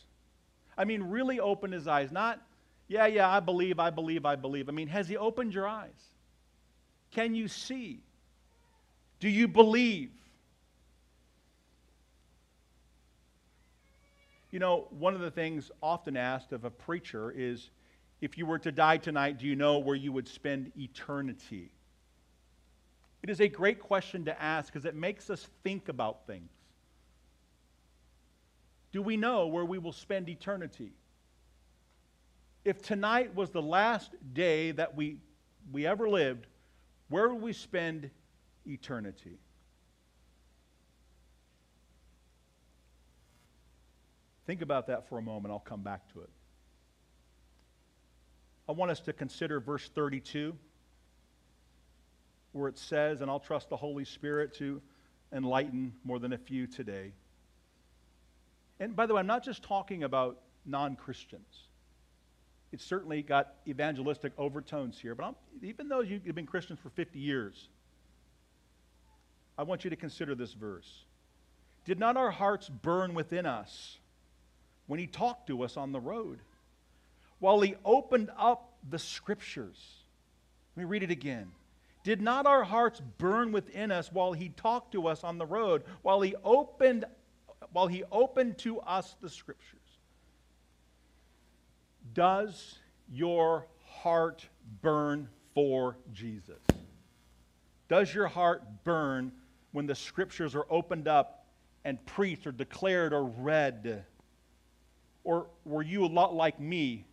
I 0.77 0.85
mean, 0.85 1.03
really 1.03 1.39
opened 1.39 1.73
his 1.73 1.87
eyes. 1.87 2.11
Not, 2.11 2.41
yeah, 2.87 3.07
yeah, 3.07 3.29
I 3.29 3.39
believe, 3.39 3.79
I 3.79 3.89
believe, 3.89 4.25
I 4.25 4.35
believe. 4.35 4.69
I 4.69 4.71
mean, 4.71 4.87
has 4.87 5.07
he 5.07 5.17
opened 5.17 5.53
your 5.53 5.67
eyes? 5.67 5.89
Can 7.11 7.33
you 7.33 7.47
see? 7.47 8.03
Do 9.19 9.29
you 9.29 9.47
believe? 9.47 10.11
You 14.53 14.59
know, 14.59 14.85
one 14.91 15.15
of 15.15 15.21
the 15.21 15.31
things 15.31 15.71
often 15.81 16.15
asked 16.15 16.51
of 16.51 16.63
a 16.63 16.69
preacher 16.69 17.31
is 17.31 17.71
if 18.21 18.37
you 18.37 18.45
were 18.45 18.59
to 18.59 18.71
die 18.71 18.97
tonight, 18.97 19.39
do 19.39 19.47
you 19.47 19.55
know 19.55 19.79
where 19.79 19.95
you 19.95 20.11
would 20.11 20.27
spend 20.27 20.71
eternity? 20.77 21.71
It 23.23 23.31
is 23.31 23.41
a 23.41 23.47
great 23.47 23.79
question 23.79 24.25
to 24.25 24.39
ask 24.39 24.71
because 24.71 24.85
it 24.85 24.93
makes 24.93 25.31
us 25.31 25.47
think 25.63 25.89
about 25.89 26.27
things. 26.27 26.51
Do 28.91 29.01
we 29.01 29.17
know 29.17 29.47
where 29.47 29.65
we 29.65 29.79
will 29.79 29.91
spend 29.91 30.29
eternity? 30.29 30.91
If 32.63 32.79
tonight 32.83 33.33
was 33.33 33.49
the 33.49 33.61
last 33.63 34.11
day 34.33 34.69
that 34.69 34.95
we, 34.95 35.17
we 35.71 35.87
ever 35.87 36.07
lived, 36.07 36.45
where 37.09 37.27
would 37.27 37.41
we 37.41 37.53
spend 37.53 38.11
eternity? 38.67 39.39
Think 44.45 44.61
about 44.61 44.87
that 44.87 45.07
for 45.07 45.17
a 45.17 45.21
moment. 45.21 45.51
I'll 45.51 45.59
come 45.59 45.81
back 45.81 46.11
to 46.13 46.21
it. 46.21 46.29
I 48.67 48.71
want 48.71 48.91
us 48.91 48.99
to 49.01 49.13
consider 49.13 49.59
verse 49.59 49.89
32, 49.93 50.55
where 52.53 52.69
it 52.69 52.77
says, 52.77 53.21
and 53.21 53.29
I'll 53.29 53.39
trust 53.39 53.69
the 53.69 53.77
Holy 53.77 54.05
Spirit 54.05 54.53
to 54.55 54.81
enlighten 55.33 55.93
more 56.03 56.19
than 56.19 56.33
a 56.33 56.37
few 56.37 56.67
today. 56.67 57.13
And 58.79 58.95
by 58.95 59.05
the 59.05 59.13
way, 59.13 59.19
I'm 59.19 59.27
not 59.27 59.43
just 59.43 59.63
talking 59.63 60.03
about 60.03 60.39
non 60.65 60.95
Christians. 60.95 61.67
It's 62.71 62.83
certainly 62.83 63.21
got 63.21 63.55
evangelistic 63.67 64.33
overtones 64.37 64.99
here, 64.99 65.13
but 65.13 65.25
I'm, 65.25 65.35
even 65.61 65.89
though 65.89 66.01
you've 66.01 66.35
been 66.35 66.47
Christians 66.47 66.79
for 66.79 66.89
50 66.89 67.19
years, 67.19 67.69
I 69.57 69.63
want 69.63 69.83
you 69.83 69.89
to 69.91 69.95
consider 69.95 70.33
this 70.33 70.53
verse. 70.53 71.05
Did 71.85 71.99
not 71.99 72.17
our 72.17 72.31
hearts 72.31 72.69
burn 72.69 73.13
within 73.13 73.45
us 73.45 73.99
when 74.87 74.99
he 74.99 75.07
talked 75.07 75.47
to 75.47 75.63
us 75.63 75.77
on 75.77 75.91
the 75.91 75.99
road? 75.99 76.39
While 77.39 77.61
he 77.61 77.75
opened 77.83 78.29
up 78.37 78.73
the 78.89 78.99
scriptures. 78.99 79.77
Let 80.75 80.83
me 80.83 80.89
read 80.89 81.03
it 81.03 81.11
again. 81.11 81.51
Did 82.03 82.21
not 82.21 82.45
our 82.45 82.63
hearts 82.63 83.01
burn 83.17 83.51
within 83.51 83.91
us 83.91 84.11
while 84.11 84.33
he 84.33 84.49
talked 84.49 84.91
to 84.91 85.07
us 85.07 85.23
on 85.23 85.37
the 85.37 85.45
road, 85.45 85.83
while 86.01 86.21
he 86.21 86.35
opened 86.43 87.05
while 87.71 87.87
he 87.87 88.03
opened 88.11 88.57
to 88.59 88.79
us 88.81 89.15
the 89.21 89.29
scriptures? 89.29 89.79
Does 92.13 92.77
your 93.11 93.67
heart 93.85 94.47
burn 94.81 95.29
for 95.53 95.97
Jesus? 96.11 96.61
Does 97.87 98.13
your 98.13 98.27
heart 98.27 98.63
burn 98.83 99.31
when 99.71 99.87
the 99.87 99.95
scriptures 99.95 100.55
are 100.55 100.67
opened 100.69 101.07
up 101.07 101.47
and 101.85 102.03
preached 102.05 102.45
or 102.45 102.51
declared 102.51 103.13
or 103.13 103.23
read? 103.23 104.05
Or 105.23 105.47
were 105.65 105.81
you 105.81 106.05
a 106.05 106.07
lot 106.07 106.33
like 106.33 106.59
me 106.59 107.05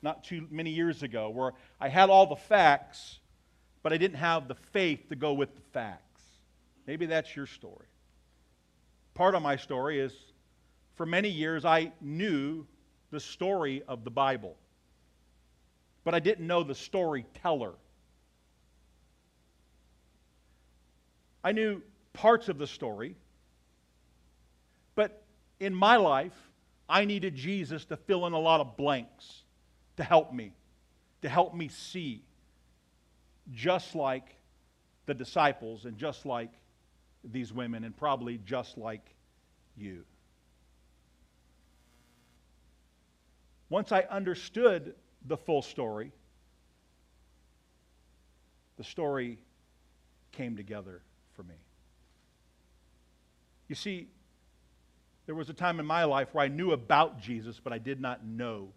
not 0.00 0.24
too 0.24 0.46
many 0.50 0.70
years 0.70 1.02
ago, 1.02 1.28
where 1.28 1.52
I 1.80 1.88
had 1.88 2.08
all 2.08 2.26
the 2.26 2.36
facts, 2.36 3.18
but 3.82 3.92
I 3.92 3.96
didn't 3.96 4.18
have 4.18 4.48
the 4.48 4.54
faith 4.54 5.08
to 5.08 5.16
go 5.16 5.32
with 5.32 5.54
the 5.54 5.62
facts? 5.72 6.22
Maybe 6.86 7.06
that's 7.06 7.34
your 7.36 7.46
story. 7.46 7.86
Part 9.14 9.34
of 9.34 9.42
my 9.42 9.56
story 9.56 10.00
is 10.00 10.12
for 10.94 11.04
many 11.04 11.28
years 11.28 11.64
I 11.64 11.92
knew 12.00 12.66
the 13.10 13.20
story 13.20 13.82
of 13.86 14.04
the 14.04 14.10
Bible, 14.10 14.56
but 16.04 16.14
I 16.14 16.20
didn't 16.20 16.46
know 16.46 16.62
the 16.62 16.74
storyteller. 16.74 17.72
I 21.42 21.52
knew 21.52 21.82
parts 22.12 22.48
of 22.48 22.58
the 22.58 22.66
story, 22.66 23.16
but 24.94 25.22
in 25.60 25.74
my 25.74 25.96
life, 25.96 26.47
I 26.88 27.04
needed 27.04 27.34
Jesus 27.34 27.84
to 27.86 27.96
fill 27.96 28.26
in 28.26 28.32
a 28.32 28.38
lot 28.38 28.60
of 28.60 28.76
blanks 28.76 29.42
to 29.96 30.04
help 30.04 30.32
me, 30.32 30.52
to 31.22 31.28
help 31.28 31.54
me 31.54 31.68
see, 31.68 32.22
just 33.52 33.94
like 33.94 34.36
the 35.06 35.14
disciples 35.14 35.84
and 35.84 35.98
just 35.98 36.24
like 36.24 36.50
these 37.24 37.52
women, 37.52 37.84
and 37.84 37.96
probably 37.96 38.38
just 38.44 38.78
like 38.78 39.14
you. 39.76 40.04
Once 43.68 43.92
I 43.92 44.02
understood 44.10 44.94
the 45.26 45.36
full 45.36 45.62
story, 45.62 46.12
the 48.76 48.84
story 48.84 49.38
came 50.32 50.56
together 50.56 51.02
for 51.34 51.42
me. 51.42 51.56
You 53.66 53.74
see, 53.74 54.08
there 55.28 55.34
was 55.34 55.50
a 55.50 55.52
time 55.52 55.78
in 55.78 55.84
my 55.84 56.04
life 56.04 56.28
where 56.32 56.42
I 56.42 56.48
knew 56.48 56.72
about 56.72 57.20
Jesus, 57.20 57.60
but 57.62 57.70
I 57.70 57.76
did 57.76 58.00
not 58.00 58.24
know 58.24 58.70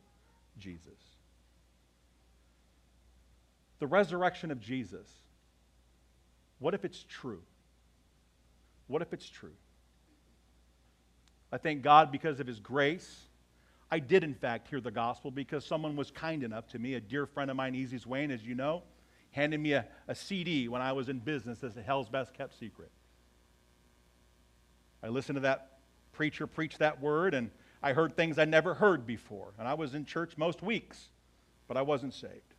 Jesus. 0.59 0.99
The 3.79 3.87
resurrection 3.87 4.51
of 4.51 4.59
Jesus, 4.59 5.07
what 6.59 6.73
if 6.73 6.83
it's 6.83 7.05
true? 7.07 7.41
What 8.87 9.01
if 9.01 9.13
it's 9.13 9.29
true? 9.29 9.53
I 11.53 11.57
thank 11.57 11.83
God 11.83 12.11
because 12.11 12.41
of 12.41 12.47
His 12.47 12.59
grace 12.59 13.29
I 13.89 13.99
did, 13.99 14.25
in 14.25 14.33
fact, 14.33 14.67
hear 14.67 14.81
the 14.81 14.91
gospel 14.91 15.31
because 15.31 15.65
someone 15.65 15.95
was 15.95 16.11
kind 16.11 16.43
enough 16.43 16.67
to 16.69 16.79
me, 16.79 16.95
a 16.95 16.99
dear 16.99 17.25
friend 17.25 17.49
of 17.49 17.55
mine, 17.55 17.75
Easy 17.75 17.97
Wayne, 18.05 18.29
as 18.29 18.43
you 18.43 18.55
know, 18.55 18.83
handed 19.31 19.61
me 19.61 19.71
a, 19.71 19.85
a 20.09 20.15
CD 20.15 20.67
when 20.67 20.81
I 20.81 20.91
was 20.91 21.07
in 21.07 21.19
business 21.19 21.63
as 21.63 21.77
a 21.77 21.81
hell's 21.81 22.09
best 22.09 22.33
kept 22.33 22.59
secret. 22.59 22.89
I 25.01 25.07
listened 25.07 25.37
to 25.37 25.41
that 25.41 25.70
preacher 26.13 26.47
preached 26.47 26.79
that 26.79 27.01
word, 27.01 27.33
and 27.33 27.49
I 27.83 27.93
heard 27.93 28.15
things 28.15 28.37
I 28.37 28.45
never 28.45 28.73
heard 28.73 29.05
before. 29.05 29.53
And 29.57 29.67
I 29.67 29.73
was 29.73 29.95
in 29.95 30.05
church 30.05 30.37
most 30.37 30.61
weeks, 30.61 31.09
but 31.67 31.77
I 31.77 31.81
wasn't 31.81 32.13
saved. 32.13 32.53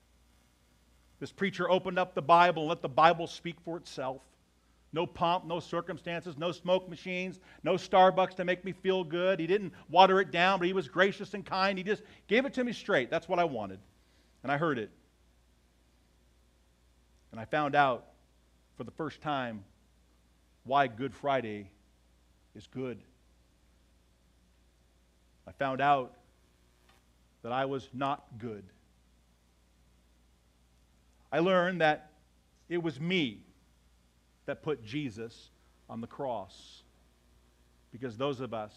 This 1.21 1.33
preacher 1.33 1.71
opened 1.71 1.99
up 1.99 2.15
the 2.15 2.23
Bible 2.23 2.63
and 2.63 2.69
let 2.69 2.83
the 2.83 2.89
Bible 2.89 3.27
speak 3.27 3.61
for 3.65 3.77
itself. 3.77 4.23
No 4.93 5.07
pomp, 5.07 5.47
no 5.47 5.61
circumstances, 5.61 6.37
no 6.37 6.53
smoke 6.53 6.89
machines, 6.89 7.41
no 7.63 7.75
Starbucks 7.75 8.35
to 8.35 8.45
make 8.45 8.65
me 8.65 8.73
feel 8.73 9.05
good. 9.05 9.41
He 9.41 9.47
didn't 9.47 9.73
water 9.89 10.21
it 10.21 10.31
down, 10.31 10.59
but 10.59 10.67
he 10.67 10.75
was 10.75 10.89
gracious 10.89 11.33
and 11.33 11.47
kind. 11.47 11.79
He 11.79 11.85
just 11.85 12.03
gave 12.27 12.45
it 12.45 12.53
to 12.55 12.65
me 12.65 12.73
straight. 12.73 13.11
That's 13.11 13.29
what 13.29 13.39
I 13.39 13.45
wanted. 13.45 13.79
And 14.43 14.53
I 14.53 14.59
heard 14.59 14.79
it. 14.79 14.91
And 17.31 17.41
I 17.41 17.47
found 17.47 17.75
out 17.75 18.07
for 18.77 18.85
the 18.85 18.91
first 18.91 19.23
time 19.23 19.65
why 20.65 20.89
Good 20.89 21.15
Friday 21.15 21.71
is 22.55 22.67
good. 22.67 22.99
I 25.47 25.53
found 25.53 25.81
out 25.81 26.15
that 27.43 27.53
I 27.53 27.65
was 27.65 27.89
not 27.93 28.25
good. 28.39 28.65
I 31.31 31.41
learned 31.41 31.81
that 31.81 32.11
it 32.69 32.83
was 32.83 33.01
me 33.01 33.41
that 34.47 34.63
put 34.63 34.85
Jesus 34.85 35.51
on 35.89 36.01
the 36.01 36.07
cross. 36.07 36.83
Because 37.91 38.17
those 38.17 38.41
of 38.41 38.55
us 38.55 38.73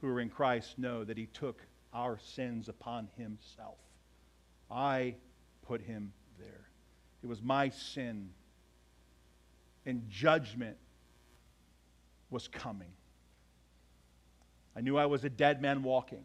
who 0.00 0.08
are 0.08 0.20
in 0.20 0.28
Christ 0.28 0.78
know 0.78 1.04
that 1.04 1.16
he 1.16 1.26
took 1.26 1.62
our 1.92 2.18
sins 2.18 2.68
upon 2.68 3.08
himself. 3.16 3.78
I 4.70 5.14
put 5.66 5.80
him 5.80 6.12
there. 6.38 6.68
It 7.22 7.26
was 7.26 7.42
my 7.42 7.70
sin, 7.70 8.30
and 9.86 10.08
judgment 10.08 10.76
was 12.30 12.48
coming. 12.48 12.92
I 14.78 14.80
knew 14.80 14.96
I 14.96 15.06
was 15.06 15.24
a 15.24 15.28
dead 15.28 15.60
man 15.60 15.82
walking. 15.82 16.22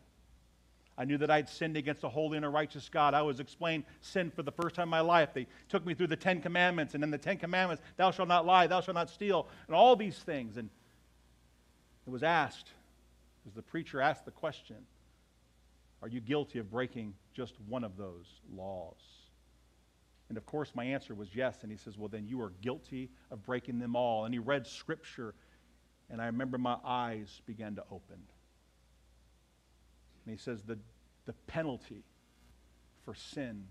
I 0.95 1.05
knew 1.05 1.17
that 1.17 1.31
I'd 1.31 1.49
sinned 1.49 1.75
against 1.75 2.03
a 2.03 2.09
holy 2.09 2.37
and 2.37 2.45
a 2.45 2.49
righteous 2.49 2.87
God. 2.87 3.15
I 3.15 3.23
was 3.23 3.39
explained 3.39 3.83
sin 4.01 4.29
for 4.29 4.43
the 4.43 4.51
first 4.51 4.75
time 4.75 4.83
in 4.83 4.89
my 4.89 4.99
life. 4.99 5.29
They 5.33 5.47
took 5.69 5.83
me 5.83 5.95
through 5.95 6.07
the 6.07 6.15
Ten 6.15 6.39
Commandments, 6.39 6.93
and 6.93 7.01
then 7.01 7.09
the 7.09 7.17
Ten 7.17 7.37
Commandments, 7.37 7.81
thou 7.97 8.11
shalt 8.11 8.27
not 8.27 8.45
lie, 8.45 8.67
thou 8.67 8.79
shalt 8.79 8.93
not 8.93 9.09
steal, 9.09 9.47
and 9.65 9.75
all 9.75 9.95
these 9.95 10.19
things. 10.19 10.57
And 10.57 10.69
it 12.05 12.11
was 12.11 12.21
asked, 12.21 12.69
as 13.47 13.53
the 13.55 13.63
preacher 13.63 13.99
asked 13.99 14.25
the 14.25 14.31
question, 14.31 14.77
are 16.03 16.07
you 16.07 16.19
guilty 16.19 16.59
of 16.59 16.69
breaking 16.69 17.15
just 17.33 17.55
one 17.67 17.83
of 17.83 17.97
those 17.97 18.27
laws? 18.55 19.01
And 20.29 20.37
of 20.37 20.45
course, 20.45 20.73
my 20.75 20.83
answer 20.83 21.15
was 21.15 21.33
yes. 21.33 21.57
And 21.63 21.71
he 21.71 21.77
says, 21.77 21.97
Well, 21.97 22.07
then 22.07 22.27
you 22.27 22.39
are 22.41 22.51
guilty 22.61 23.09
of 23.31 23.43
breaking 23.43 23.79
them 23.79 23.95
all. 23.95 24.25
And 24.25 24.33
he 24.33 24.39
read 24.39 24.67
scripture, 24.67 25.33
and 26.11 26.21
I 26.21 26.27
remember 26.27 26.59
my 26.59 26.77
eyes 26.85 27.41
began 27.47 27.75
to 27.75 27.83
open. 27.91 28.17
And 30.25 30.33
he 30.33 30.37
says 30.37 30.61
the, 30.63 30.77
the 31.25 31.33
penalty 31.47 32.03
for 33.03 33.13
sin 33.13 33.65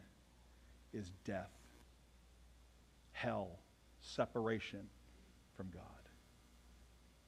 is 0.93 1.11
death, 1.25 1.51
hell, 3.13 3.59
separation 4.01 4.89
from 5.57 5.71
God. 5.73 5.83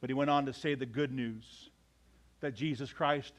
But 0.01 0.11
he 0.11 0.15
went 0.15 0.31
on 0.31 0.47
to 0.47 0.53
say 0.53 0.75
the 0.75 0.87
good 0.87 1.13
news 1.13 1.71
that 2.41 2.55
Jesus 2.55 2.93
Christ 2.93 3.33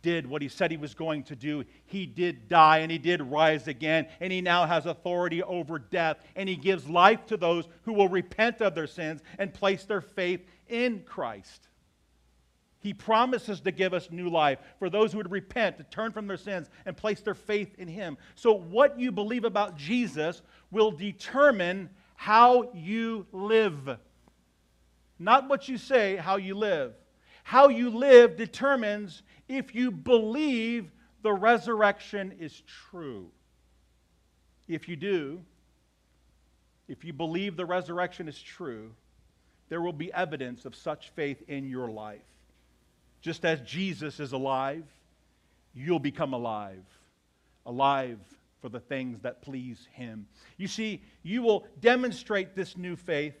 did 0.00 0.26
what 0.26 0.40
he 0.40 0.48
said 0.48 0.70
he 0.70 0.76
was 0.76 0.94
going 0.94 1.24
to 1.24 1.36
do. 1.36 1.64
He 1.86 2.06
did 2.06 2.48
die 2.48 2.78
and 2.78 2.90
he 2.90 2.98
did 2.98 3.20
rise 3.20 3.68
again, 3.68 4.06
and 4.20 4.32
he 4.32 4.40
now 4.40 4.66
has 4.66 4.86
authority 4.86 5.42
over 5.42 5.78
death, 5.78 6.18
and 6.36 6.48
he 6.48 6.56
gives 6.56 6.88
life 6.88 7.26
to 7.26 7.36
those 7.36 7.68
who 7.82 7.92
will 7.92 8.08
repent 8.08 8.62
of 8.62 8.74
their 8.74 8.86
sins 8.86 9.20
and 9.38 9.52
place 9.52 9.84
their 9.84 10.00
faith 10.00 10.40
in 10.68 11.00
Christ. 11.00 11.67
He 12.80 12.94
promises 12.94 13.60
to 13.62 13.72
give 13.72 13.92
us 13.92 14.10
new 14.10 14.28
life 14.28 14.58
for 14.78 14.88
those 14.88 15.10
who 15.10 15.18
would 15.18 15.30
repent, 15.30 15.78
to 15.78 15.84
turn 15.84 16.12
from 16.12 16.26
their 16.26 16.36
sins, 16.36 16.70
and 16.86 16.96
place 16.96 17.20
their 17.20 17.34
faith 17.34 17.74
in 17.78 17.88
Him. 17.88 18.16
So, 18.36 18.52
what 18.52 18.98
you 18.98 19.10
believe 19.10 19.44
about 19.44 19.76
Jesus 19.76 20.42
will 20.70 20.92
determine 20.92 21.90
how 22.14 22.70
you 22.74 23.26
live. 23.32 23.98
Not 25.18 25.48
what 25.48 25.68
you 25.68 25.76
say, 25.76 26.16
how 26.16 26.36
you 26.36 26.54
live. 26.54 26.94
How 27.42 27.68
you 27.68 27.90
live 27.90 28.36
determines 28.36 29.22
if 29.48 29.74
you 29.74 29.90
believe 29.90 30.90
the 31.22 31.32
resurrection 31.32 32.34
is 32.38 32.62
true. 32.90 33.30
If 34.68 34.88
you 34.88 34.96
do, 34.96 35.40
if 36.88 37.04
you 37.04 37.12
believe 37.12 37.56
the 37.56 37.66
resurrection 37.66 38.28
is 38.28 38.40
true, 38.40 38.92
there 39.68 39.80
will 39.80 39.92
be 39.92 40.12
evidence 40.12 40.64
of 40.64 40.76
such 40.76 41.10
faith 41.10 41.42
in 41.48 41.68
your 41.68 41.90
life. 41.90 42.20
Just 43.20 43.44
as 43.44 43.60
Jesus 43.60 44.20
is 44.20 44.32
alive, 44.32 44.84
you'll 45.74 45.98
become 45.98 46.32
alive. 46.32 46.84
Alive 47.66 48.18
for 48.60 48.68
the 48.68 48.80
things 48.80 49.20
that 49.20 49.42
please 49.42 49.86
Him. 49.92 50.26
You 50.56 50.68
see, 50.68 51.02
you 51.22 51.42
will 51.42 51.66
demonstrate 51.80 52.54
this 52.54 52.76
new 52.76 52.96
faith 52.96 53.36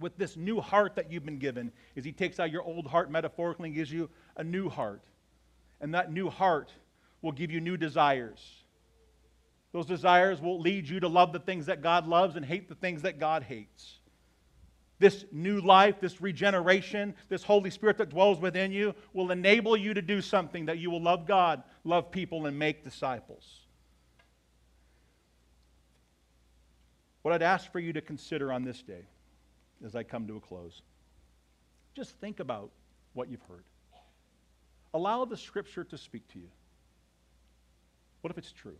with 0.00 0.16
this 0.16 0.36
new 0.36 0.60
heart 0.60 0.94
that 0.96 1.10
you've 1.10 1.24
been 1.24 1.38
given, 1.38 1.72
as 1.96 2.04
He 2.04 2.12
takes 2.12 2.38
out 2.38 2.50
your 2.50 2.62
old 2.62 2.86
heart 2.86 3.10
metaphorically 3.10 3.68
and 3.68 3.76
gives 3.76 3.92
you 3.92 4.08
a 4.36 4.44
new 4.44 4.68
heart. 4.68 5.02
And 5.80 5.94
that 5.94 6.12
new 6.12 6.30
heart 6.30 6.72
will 7.22 7.32
give 7.32 7.50
you 7.50 7.60
new 7.60 7.76
desires. 7.76 8.40
Those 9.72 9.86
desires 9.86 10.40
will 10.40 10.60
lead 10.60 10.88
you 10.88 11.00
to 11.00 11.08
love 11.08 11.32
the 11.32 11.40
things 11.40 11.66
that 11.66 11.82
God 11.82 12.06
loves 12.06 12.36
and 12.36 12.44
hate 12.44 12.68
the 12.68 12.74
things 12.74 13.02
that 13.02 13.18
God 13.18 13.42
hates. 13.42 13.97
This 14.98 15.24
new 15.30 15.60
life, 15.60 16.00
this 16.00 16.20
regeneration, 16.20 17.14
this 17.28 17.44
Holy 17.44 17.70
Spirit 17.70 17.98
that 17.98 18.08
dwells 18.08 18.40
within 18.40 18.72
you 18.72 18.94
will 19.12 19.30
enable 19.30 19.76
you 19.76 19.94
to 19.94 20.02
do 20.02 20.20
something 20.20 20.66
that 20.66 20.78
you 20.78 20.90
will 20.90 21.02
love 21.02 21.26
God, 21.26 21.62
love 21.84 22.10
people, 22.10 22.46
and 22.46 22.58
make 22.58 22.82
disciples. 22.82 23.60
What 27.22 27.32
I'd 27.34 27.42
ask 27.42 27.70
for 27.70 27.78
you 27.78 27.92
to 27.92 28.00
consider 28.00 28.52
on 28.52 28.64
this 28.64 28.82
day 28.82 29.04
as 29.84 29.94
I 29.94 30.02
come 30.02 30.26
to 30.26 30.36
a 30.36 30.40
close 30.40 30.82
just 31.98 32.14
think 32.20 32.38
about 32.38 32.70
what 33.14 33.28
you've 33.28 33.42
heard. 33.48 33.64
Allow 34.94 35.24
the 35.24 35.36
Scripture 35.36 35.82
to 35.82 35.98
speak 35.98 36.26
to 36.28 36.38
you. 36.38 36.48
What 38.20 38.30
if 38.30 38.38
it's 38.38 38.52
true? 38.52 38.76